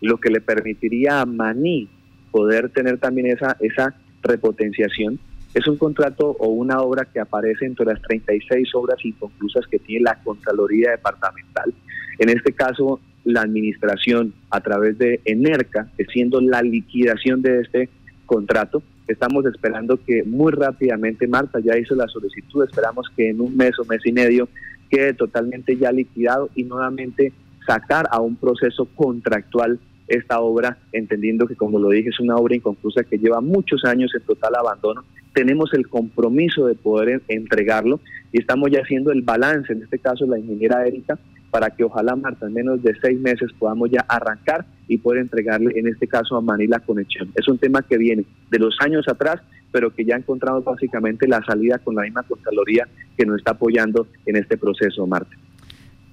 lo 0.00 0.18
que 0.18 0.30
le 0.30 0.40
permitiría 0.40 1.20
a 1.20 1.26
Maní 1.26 1.88
poder 2.30 2.68
tener 2.70 2.98
también 2.98 3.28
esa, 3.28 3.56
esa 3.60 3.94
repotenciación 4.22 5.18
es 5.54 5.66
un 5.66 5.76
contrato 5.76 6.36
o 6.38 6.48
una 6.48 6.80
obra 6.80 7.06
que 7.06 7.20
aparece 7.20 7.64
entre 7.64 7.86
las 7.86 8.00
36 8.02 8.68
obras 8.74 9.04
inconclusas 9.04 9.66
que 9.66 9.78
tiene 9.78 10.04
la 10.04 10.22
Contraloría 10.22 10.90
Departamental. 10.90 11.72
En 12.18 12.28
este 12.28 12.52
caso, 12.52 13.00
la 13.24 13.42
administración 13.42 14.34
a 14.50 14.60
través 14.60 14.98
de 14.98 15.20
ENERCA, 15.24 15.88
siendo 16.12 16.40
la 16.40 16.62
liquidación 16.62 17.42
de 17.42 17.60
este 17.60 17.88
contrato. 18.26 18.82
Estamos 19.06 19.46
esperando 19.46 19.98
que 20.04 20.22
muy 20.22 20.52
rápidamente, 20.52 21.26
Marta 21.26 21.60
ya 21.60 21.78
hizo 21.78 21.94
la 21.94 22.06
solicitud, 22.08 22.64
esperamos 22.64 23.06
que 23.16 23.30
en 23.30 23.40
un 23.40 23.56
mes 23.56 23.78
o 23.78 23.84
mes 23.84 24.00
y 24.04 24.12
medio 24.12 24.48
quede 24.90 25.14
totalmente 25.14 25.76
ya 25.76 25.92
liquidado 25.92 26.50
y 26.54 26.64
nuevamente 26.64 27.32
sacar 27.66 28.06
a 28.10 28.20
un 28.20 28.36
proceso 28.36 28.86
contractual 28.94 29.78
esta 30.08 30.40
obra, 30.40 30.78
entendiendo 30.92 31.46
que, 31.46 31.56
como 31.56 31.78
lo 31.78 31.90
dije, 31.90 32.08
es 32.08 32.20
una 32.20 32.36
obra 32.36 32.56
inconclusa 32.56 33.04
que 33.04 33.18
lleva 33.18 33.40
muchos 33.40 33.84
años 33.84 34.10
en 34.14 34.22
total 34.22 34.54
abandono. 34.54 35.04
Tenemos 35.38 35.72
el 35.72 35.86
compromiso 35.86 36.66
de 36.66 36.74
poder 36.74 37.22
entregarlo 37.28 38.00
y 38.32 38.40
estamos 38.40 38.72
ya 38.72 38.80
haciendo 38.80 39.12
el 39.12 39.22
balance, 39.22 39.72
en 39.72 39.84
este 39.84 40.00
caso 40.00 40.26
la 40.26 40.36
ingeniera 40.36 40.84
Erika, 40.84 41.16
para 41.52 41.70
que 41.70 41.84
ojalá, 41.84 42.16
Marta, 42.16 42.48
en 42.48 42.54
menos 42.54 42.82
de 42.82 42.92
seis 43.00 43.20
meses 43.20 43.52
podamos 43.56 43.88
ya 43.88 44.04
arrancar 44.08 44.66
y 44.88 44.98
poder 44.98 45.20
entregarle, 45.20 45.78
en 45.78 45.86
este 45.86 46.08
caso, 46.08 46.36
a 46.36 46.40
Manila 46.40 46.80
conexión. 46.80 47.30
Es 47.36 47.46
un 47.46 47.56
tema 47.56 47.82
que 47.82 47.98
viene 47.98 48.24
de 48.50 48.58
los 48.58 48.74
años 48.80 49.06
atrás, 49.06 49.40
pero 49.70 49.94
que 49.94 50.04
ya 50.04 50.16
ha 50.16 50.18
encontrado 50.18 50.60
básicamente 50.60 51.28
la 51.28 51.40
salida 51.44 51.78
con 51.78 51.94
la 51.94 52.02
misma 52.02 52.24
Contraloría 52.24 52.88
que 53.16 53.24
nos 53.24 53.38
está 53.38 53.52
apoyando 53.52 54.08
en 54.26 54.34
este 54.34 54.58
proceso, 54.58 55.06
Marta. 55.06 55.36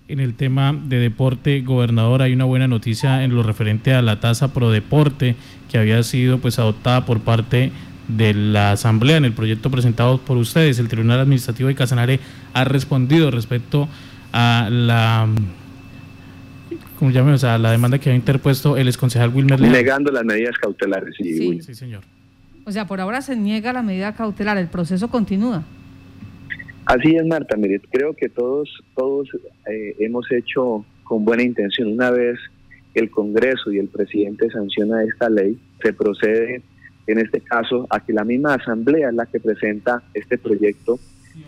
En 0.08 0.20
el 0.20 0.36
tema 0.36 0.72
de 0.72 1.00
deporte, 1.00 1.62
gobernador, 1.62 2.22
hay 2.22 2.34
una 2.34 2.46
buena 2.46 2.68
noticia 2.68 3.24
en 3.24 3.34
lo 3.34 3.42
referente 3.42 3.92
a 3.92 4.04
la 4.04 4.20
tasa 4.20 4.54
pro 4.54 4.70
deporte 4.70 5.36
que 5.72 5.80
había 5.80 6.04
sido 6.04 6.38
pues 6.38 6.60
adoptada 6.60 7.08
por 7.08 7.22
parte 7.22 7.72
de 8.08 8.34
la 8.34 8.72
Asamblea 8.72 9.18
en 9.18 9.26
el 9.26 9.34
proyecto 9.34 9.70
presentado 9.70 10.20
por 10.20 10.38
ustedes. 10.38 10.80
El 10.80 10.88
Tribunal 10.88 11.20
Administrativo 11.20 11.70
de 11.70 11.76
Casanare 11.76 12.20
ha 12.54 12.64
respondido 12.64 13.32
respecto 13.32 13.88
a 14.32 14.68
la 14.70 15.28
¿cómo 17.00 17.12
o 17.12 17.38
sea, 17.38 17.58
la 17.58 17.72
demanda 17.72 18.00
que 18.00 18.10
ha 18.10 18.16
interpuesto 18.16 18.78
el 18.78 18.88
exconcejal 18.88 19.30
Wilmer 19.34 19.60
Negando 19.60 20.12
las 20.12 20.24
medidas 20.24 20.58
cautelares, 20.58 21.16
sí, 21.18 21.62
sí, 21.62 21.76
señor. 21.76 22.04
O 22.66 22.72
sea, 22.72 22.88
por 22.88 23.00
ahora 23.00 23.22
se 23.22 23.36
niega 23.36 23.74
la 23.74 23.84
medida 23.84 24.16
cautelar, 24.16 24.58
el 24.58 24.68
proceso 24.68 25.10
continúa. 25.10 25.64
Así 26.86 27.16
es, 27.16 27.26
Marta. 27.26 27.56
Mire, 27.58 27.80
creo 27.92 28.16
que 28.16 28.30
todos, 28.30 28.70
todos 28.96 29.30
eh, 29.72 29.96
hemos 30.00 30.32
hecho 30.32 30.86
con 31.04 31.26
buena 31.26 31.44
intención. 31.44 31.92
Una 31.92 32.12
vez 32.12 32.40
el 32.94 33.10
Congreso 33.10 33.72
y 33.72 33.78
el 33.78 33.88
presidente 33.88 34.50
sanciona 34.50 35.04
esta 35.04 35.30
ley, 35.30 35.58
se 35.84 35.94
procede 35.94 36.62
en 37.08 37.20
este 37.20 37.42
caso 37.42 37.88
a 37.90 38.00
que 38.00 38.14
la 38.14 38.24
misma 38.24 38.56
Asamblea 38.56 39.10
es 39.10 39.16
la 39.16 39.26
que 39.26 39.40
presenta 39.40 40.04
este 40.14 40.38
proyecto 40.38 41.00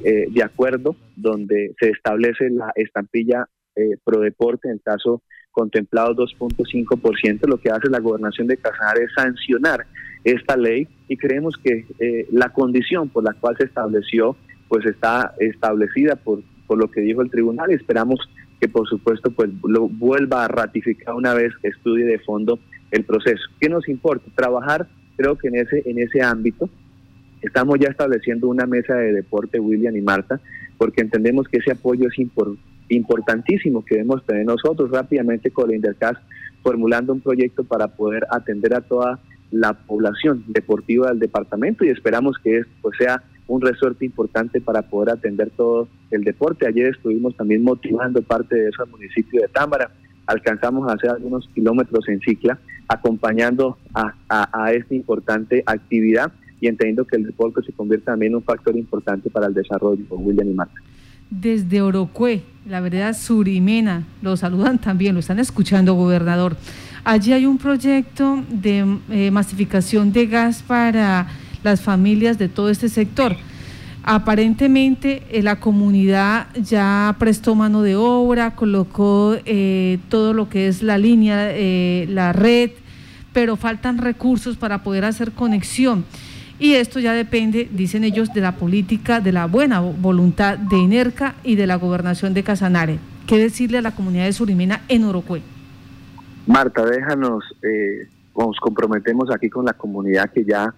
eh, 0.03 0.27
de 0.29 0.43
acuerdo 0.43 0.95
donde 1.15 1.73
se 1.79 1.89
establece 1.89 2.49
la 2.49 2.71
estampilla 2.75 3.47
eh, 3.75 3.97
pro 4.03 4.19
deporte 4.19 4.69
en 4.69 4.79
caso 4.79 5.21
contemplado 5.51 6.13
2.5%, 6.15 7.47
lo 7.47 7.57
que 7.57 7.71
hace 7.71 7.89
la 7.89 7.99
gobernación 7.99 8.47
de 8.47 8.57
Casanare 8.57 9.05
es 9.05 9.11
sancionar 9.15 9.87
esta 10.23 10.55
ley 10.55 10.87
y 11.07 11.17
creemos 11.17 11.55
que 11.63 11.85
eh, 11.99 12.27
la 12.31 12.49
condición 12.49 13.09
por 13.09 13.23
la 13.23 13.33
cual 13.33 13.55
se 13.57 13.65
estableció 13.65 14.35
pues 14.67 14.85
está 14.85 15.33
establecida 15.39 16.15
por, 16.15 16.43
por 16.67 16.77
lo 16.77 16.91
que 16.91 17.01
dijo 17.01 17.21
el 17.21 17.31
tribunal 17.31 17.71
y 17.71 17.75
esperamos 17.75 18.19
que 18.59 18.67
por 18.67 18.87
supuesto 18.87 19.31
pues 19.31 19.49
lo 19.63 19.87
vuelva 19.87 20.45
a 20.45 20.47
ratificar 20.47 21.15
una 21.15 21.33
vez 21.33 21.53
que 21.61 21.69
estudie 21.69 22.05
de 22.05 22.19
fondo 22.19 22.59
el 22.91 23.03
proceso. 23.03 23.43
¿Qué 23.59 23.69
nos 23.69 23.87
importa? 23.87 24.25
Trabajar 24.35 24.87
creo 25.17 25.37
que 25.37 25.49
en 25.49 25.55
ese, 25.57 25.83
en 25.85 25.99
ese 25.99 26.21
ámbito 26.21 26.69
estamos 27.41 27.77
ya 27.79 27.89
estableciendo 27.89 28.47
una 28.47 28.65
mesa 28.65 28.95
de 28.95 29.11
deporte, 29.11 29.59
William 29.59 29.95
y 29.95 30.01
Marta, 30.01 30.39
porque 30.77 31.01
entendemos 31.01 31.47
que 31.47 31.57
ese 31.57 31.71
apoyo 31.71 32.07
es 32.07 32.15
importantísimo 32.89 33.83
que 33.83 33.95
debemos 33.95 34.25
tener 34.25 34.45
nosotros 34.45 34.91
rápidamente 34.91 35.51
con 35.51 35.69
la 35.69 35.75
Intercas 35.75 36.17
formulando 36.63 37.13
un 37.13 37.21
proyecto 37.21 37.63
para 37.63 37.87
poder 37.87 38.25
atender 38.29 38.73
a 38.73 38.81
toda 38.81 39.19
la 39.51 39.73
población 39.73 40.43
deportiva 40.47 41.09
del 41.09 41.19
departamento 41.19 41.85
y 41.85 41.89
esperamos 41.89 42.37
que 42.43 42.59
esto 42.59 42.71
pues, 42.81 42.97
sea 42.97 43.23
un 43.47 43.61
resorte 43.61 44.05
importante 44.05 44.59
para 44.59 44.81
poder 44.81 45.11
atender 45.11 45.49
todo 45.55 45.87
el 46.11 46.23
deporte. 46.23 46.67
Ayer 46.67 46.87
estuvimos 46.87 47.35
también 47.37 47.63
motivando 47.63 48.21
parte 48.21 48.55
de 48.55 48.69
eso 48.69 48.83
al 48.83 48.89
municipio 48.89 49.41
de 49.41 49.47
Támbara. 49.47 49.91
Alcanzamos 50.25 50.89
a 50.89 50.95
hacer 50.95 51.11
algunos 51.11 51.47
kilómetros 51.55 52.07
en 52.09 52.19
cicla, 52.19 52.59
acompañando 52.87 53.77
a, 53.93 54.13
a, 54.29 54.71
esta 54.73 54.95
importante 54.95 55.63
actividad 55.65 56.31
y 56.59 56.67
entendiendo 56.67 57.05
que 57.05 57.17
el 57.17 57.25
deporte 57.25 57.61
se 57.63 57.71
convierte 57.73 58.05
también 58.05 58.31
en 58.31 58.37
un 58.37 58.43
factor 58.43 58.75
importante 58.75 59.29
para 59.29 59.47
el 59.47 59.53
desarrollo, 59.53 60.03
William 60.09 60.49
y 60.49 60.53
Marta. 60.53 60.81
Desde 61.29 61.81
Orocue, 61.81 62.43
la 62.65 62.79
verdad 62.79 63.15
Surimena, 63.15 64.05
lo 64.21 64.37
saludan 64.37 64.79
también, 64.79 65.13
lo 65.13 65.19
están 65.19 65.39
escuchando, 65.39 65.93
gobernador. 65.93 66.55
Allí 67.03 67.33
hay 67.33 67.45
un 67.45 67.57
proyecto 67.57 68.43
de 68.49 68.97
eh, 69.09 69.31
masificación 69.31 70.13
de 70.13 70.25
gas 70.27 70.63
para 70.63 71.27
las 71.63 71.81
familias 71.81 72.37
de 72.37 72.47
todo 72.47 72.69
este 72.69 72.89
sector. 72.89 73.35
Aparentemente 74.09 75.23
eh, 75.31 75.43
la 75.43 75.59
comunidad 75.59 76.47
ya 76.55 77.13
prestó 77.19 77.55
mano 77.55 77.81
de 77.81 77.97
obra, 77.97 78.55
colocó 78.55 79.35
eh, 79.43 79.99
todo 80.07 80.31
lo 80.31 80.47
que 80.47 80.69
es 80.69 80.81
la 80.81 80.97
línea, 80.97 81.49
eh, 81.51 82.05
la 82.07 82.31
red, 82.31 82.71
pero 83.33 83.57
faltan 83.57 83.97
recursos 83.97 84.55
para 84.55 84.81
poder 84.81 85.03
hacer 85.03 85.33
conexión. 85.33 86.05
Y 86.57 86.75
esto 86.75 87.01
ya 87.01 87.11
depende, 87.11 87.67
dicen 87.69 88.05
ellos, 88.05 88.33
de 88.33 88.39
la 88.39 88.55
política, 88.55 89.19
de 89.19 89.33
la 89.33 89.45
buena 89.45 89.81
voluntad 89.81 90.57
de 90.57 90.77
INERCA 90.77 91.35
y 91.43 91.55
de 91.55 91.67
la 91.67 91.75
gobernación 91.75 92.33
de 92.33 92.43
Casanare. 92.43 92.99
¿Qué 93.27 93.37
decirle 93.37 93.79
a 93.79 93.81
la 93.81 93.91
comunidad 93.91 94.23
de 94.23 94.31
Surimena 94.31 94.83
en 94.87 95.03
Orocue? 95.03 95.41
Marta, 96.45 96.85
déjanos, 96.85 97.43
nos 98.37 98.57
comprometemos 98.61 99.29
aquí 99.35 99.49
con 99.49 99.65
la 99.65 99.73
comunidad 99.73 100.31
que 100.31 100.45
ya 100.45 100.73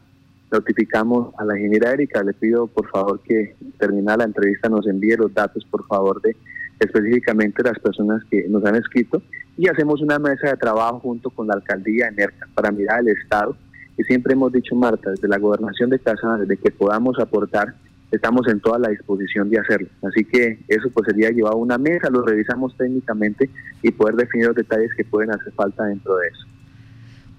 notificamos 0.51 1.33
a 1.37 1.45
la 1.45 1.57
ingeniera 1.57 1.91
Erika. 1.91 2.23
Le 2.23 2.33
pido 2.33 2.67
por 2.67 2.89
favor 2.89 3.21
que 3.21 3.55
termina 3.77 4.17
la 4.17 4.25
entrevista 4.25 4.69
nos 4.69 4.87
envíe 4.87 5.15
los 5.15 5.33
datos 5.33 5.65
por 5.69 5.85
favor 5.87 6.21
de 6.21 6.35
específicamente 6.79 7.63
las 7.63 7.77
personas 7.79 8.23
que 8.29 8.47
nos 8.47 8.63
han 8.65 8.75
escrito 8.75 9.21
y 9.57 9.67
hacemos 9.67 10.01
una 10.01 10.17
mesa 10.17 10.49
de 10.49 10.57
trabajo 10.57 10.99
junto 10.99 11.29
con 11.29 11.47
la 11.47 11.55
alcaldía 11.55 12.05
de 12.05 12.11
NERCA 12.13 12.47
para 12.53 12.71
mirar 12.71 13.01
el 13.01 13.09
estado 13.09 13.55
y 13.97 14.03
siempre 14.03 14.33
hemos 14.33 14.51
dicho 14.53 14.75
Marta 14.75 15.11
desde 15.11 15.27
la 15.27 15.37
gobernación 15.37 15.89
de 15.89 15.99
Casa 15.99 16.37
desde 16.37 16.57
que 16.57 16.71
podamos 16.71 17.19
aportar 17.19 17.75
estamos 18.11 18.47
en 18.47 18.61
toda 18.61 18.79
la 18.79 18.89
disposición 18.89 19.49
de 19.49 19.59
hacerlo 19.59 19.89
así 20.03 20.23
que 20.23 20.59
eso 20.69 20.89
pues 20.91 21.05
sería 21.07 21.31
llevar 21.31 21.55
una 21.55 21.77
mesa 21.77 22.09
lo 22.09 22.21
revisamos 22.21 22.75
técnicamente 22.77 23.49
y 23.81 23.91
poder 23.91 24.15
definir 24.15 24.47
los 24.47 24.55
detalles 24.55 24.91
que 24.95 25.03
pueden 25.03 25.31
hacer 25.31 25.51
falta 25.53 25.83
dentro 25.83 26.15
de 26.15 26.27
eso 26.27 26.58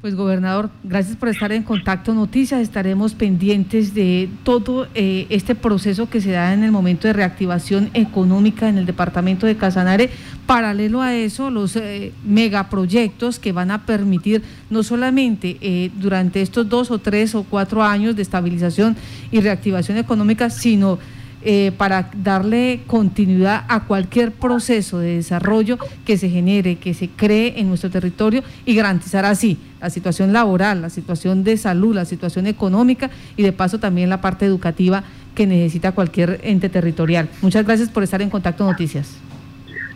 pues 0.01 0.15
gobernador, 0.15 0.71
gracias 0.83 1.17
por 1.17 1.29
estar 1.29 1.53
en 1.53 1.63
contacto 1.63 2.15
Noticias. 2.15 2.63
Estaremos 2.63 3.13
pendientes 3.13 3.93
de 3.93 4.31
todo 4.45 4.89
eh, 4.95 5.27
este 5.29 5.55
proceso 5.55 6.09
que 6.09 6.23
se 6.23 6.31
da 6.31 6.55
en 6.55 6.65
el 6.65 6.73
momento 6.73 7.07
de 7.07 7.13
reactivación 7.13 7.91
económica 7.93 8.69
en 8.71 8.79
el 8.79 8.87
departamento 8.87 9.47
de 9.47 9.57
Casanare. 9.57 10.09
Paralelo 10.47 11.03
a 11.03 11.15
eso, 11.15 11.51
los 11.51 11.77
eh, 11.77 12.13
megaproyectos 12.25 13.39
que 13.39 13.53
van 13.53 13.71
a 13.71 13.85
permitir 13.85 14.43
no 14.71 14.83
solamente 14.83 15.59
eh, 15.61 15.91
durante 15.95 16.41
estos 16.41 16.67
dos 16.67 16.91
o 16.91 16.99
tres 16.99 17.35
o 17.35 17.43
cuatro 17.43 17.83
años 17.83 18.17
de 18.17 18.23
estabilización 18.23 18.97
y 19.31 19.41
reactivación 19.41 19.99
económica, 19.99 20.49
sino 20.49 20.99
eh, 21.43 21.73
para 21.79 22.11
darle 22.23 22.83
continuidad 22.87 23.65
a 23.69 23.85
cualquier 23.85 24.31
proceso 24.33 24.99
de 24.99 25.17
desarrollo 25.17 25.79
que 26.05 26.19
se 26.19 26.29
genere, 26.29 26.77
que 26.77 26.93
se 26.93 27.09
cree 27.09 27.59
en 27.59 27.69
nuestro 27.69 27.89
territorio 27.89 28.43
y 28.67 28.75
garantizar 28.75 29.25
así 29.25 29.59
la 29.81 29.91
situación 29.91 30.33
laboral, 30.33 30.83
la 30.83 30.91
situación 30.91 31.45
de 31.45 31.57
salud, 31.57 31.95
la 31.95 32.05
situación 32.05 32.47
económica 32.47 33.11
y 33.37 33.43
de 33.43 33.53
paso 33.53 33.79
también 33.79 34.11
la 34.11 34.21
parte 34.21 34.47
educativa 34.47 35.05
que 35.35 35.47
necesita 35.47 35.93
cualquier 35.93 36.41
ente 36.43 36.69
territorial. 36.69 37.29
Muchas 37.43 37.65
gracias 37.65 37.89
por 37.89 38.03
estar 38.03 38.21
en 38.23 38.31
Contacto 38.31 38.65
Noticias. 38.65 39.17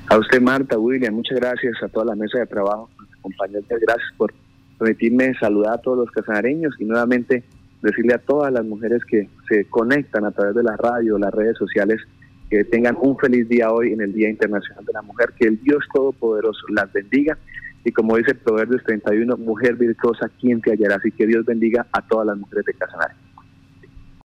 A 0.08 0.18
usted, 0.18 0.40
Marta, 0.40 0.78
William, 0.78 1.14
muchas 1.14 1.38
gracias 1.38 1.82
a 1.82 1.88
toda 1.88 2.06
la 2.06 2.14
mesa 2.14 2.38
de 2.38 2.46
trabajo, 2.46 2.90
compañeros, 3.22 3.64
gracias 3.68 4.12
por 4.16 4.34
permitirme 4.78 5.34
saludar 5.38 5.74
a 5.74 5.78
todos 5.78 5.98
los 5.98 6.10
casanareños 6.10 6.74
y 6.78 6.84
nuevamente 6.84 7.42
decirle 7.82 8.14
a 8.14 8.18
todas 8.18 8.52
las 8.52 8.64
mujeres 8.64 9.02
que 9.04 9.28
se 9.48 9.64
conectan 9.66 10.24
a 10.24 10.30
través 10.30 10.54
de 10.54 10.62
la 10.62 10.76
radio, 10.76 11.18
las 11.18 11.32
redes 11.32 11.56
sociales, 11.56 12.00
que 12.50 12.64
tengan 12.64 12.96
un 13.00 13.16
feliz 13.18 13.48
día 13.48 13.70
hoy 13.70 13.92
en 13.92 14.00
el 14.00 14.12
Día 14.12 14.28
Internacional 14.28 14.84
de 14.84 14.92
la 14.92 15.02
Mujer, 15.02 15.32
que 15.38 15.48
el 15.48 15.60
Dios 15.62 15.84
Todopoderoso 15.92 16.66
las 16.68 16.92
bendiga 16.92 17.38
y 17.84 17.92
como 17.92 18.16
dice 18.16 18.34
Proverbios 18.34 18.82
31, 18.84 19.36
mujer 19.36 19.76
virtuosa, 19.76 20.30
¿quién 20.40 20.60
te 20.60 20.72
hallará? 20.72 20.96
Así 20.96 21.12
que 21.12 21.26
Dios 21.26 21.44
bendiga 21.44 21.86
a 21.92 22.00
todas 22.00 22.26
las 22.28 22.38
mujeres 22.38 22.64
de 22.64 22.74
Casanare. 22.74 23.14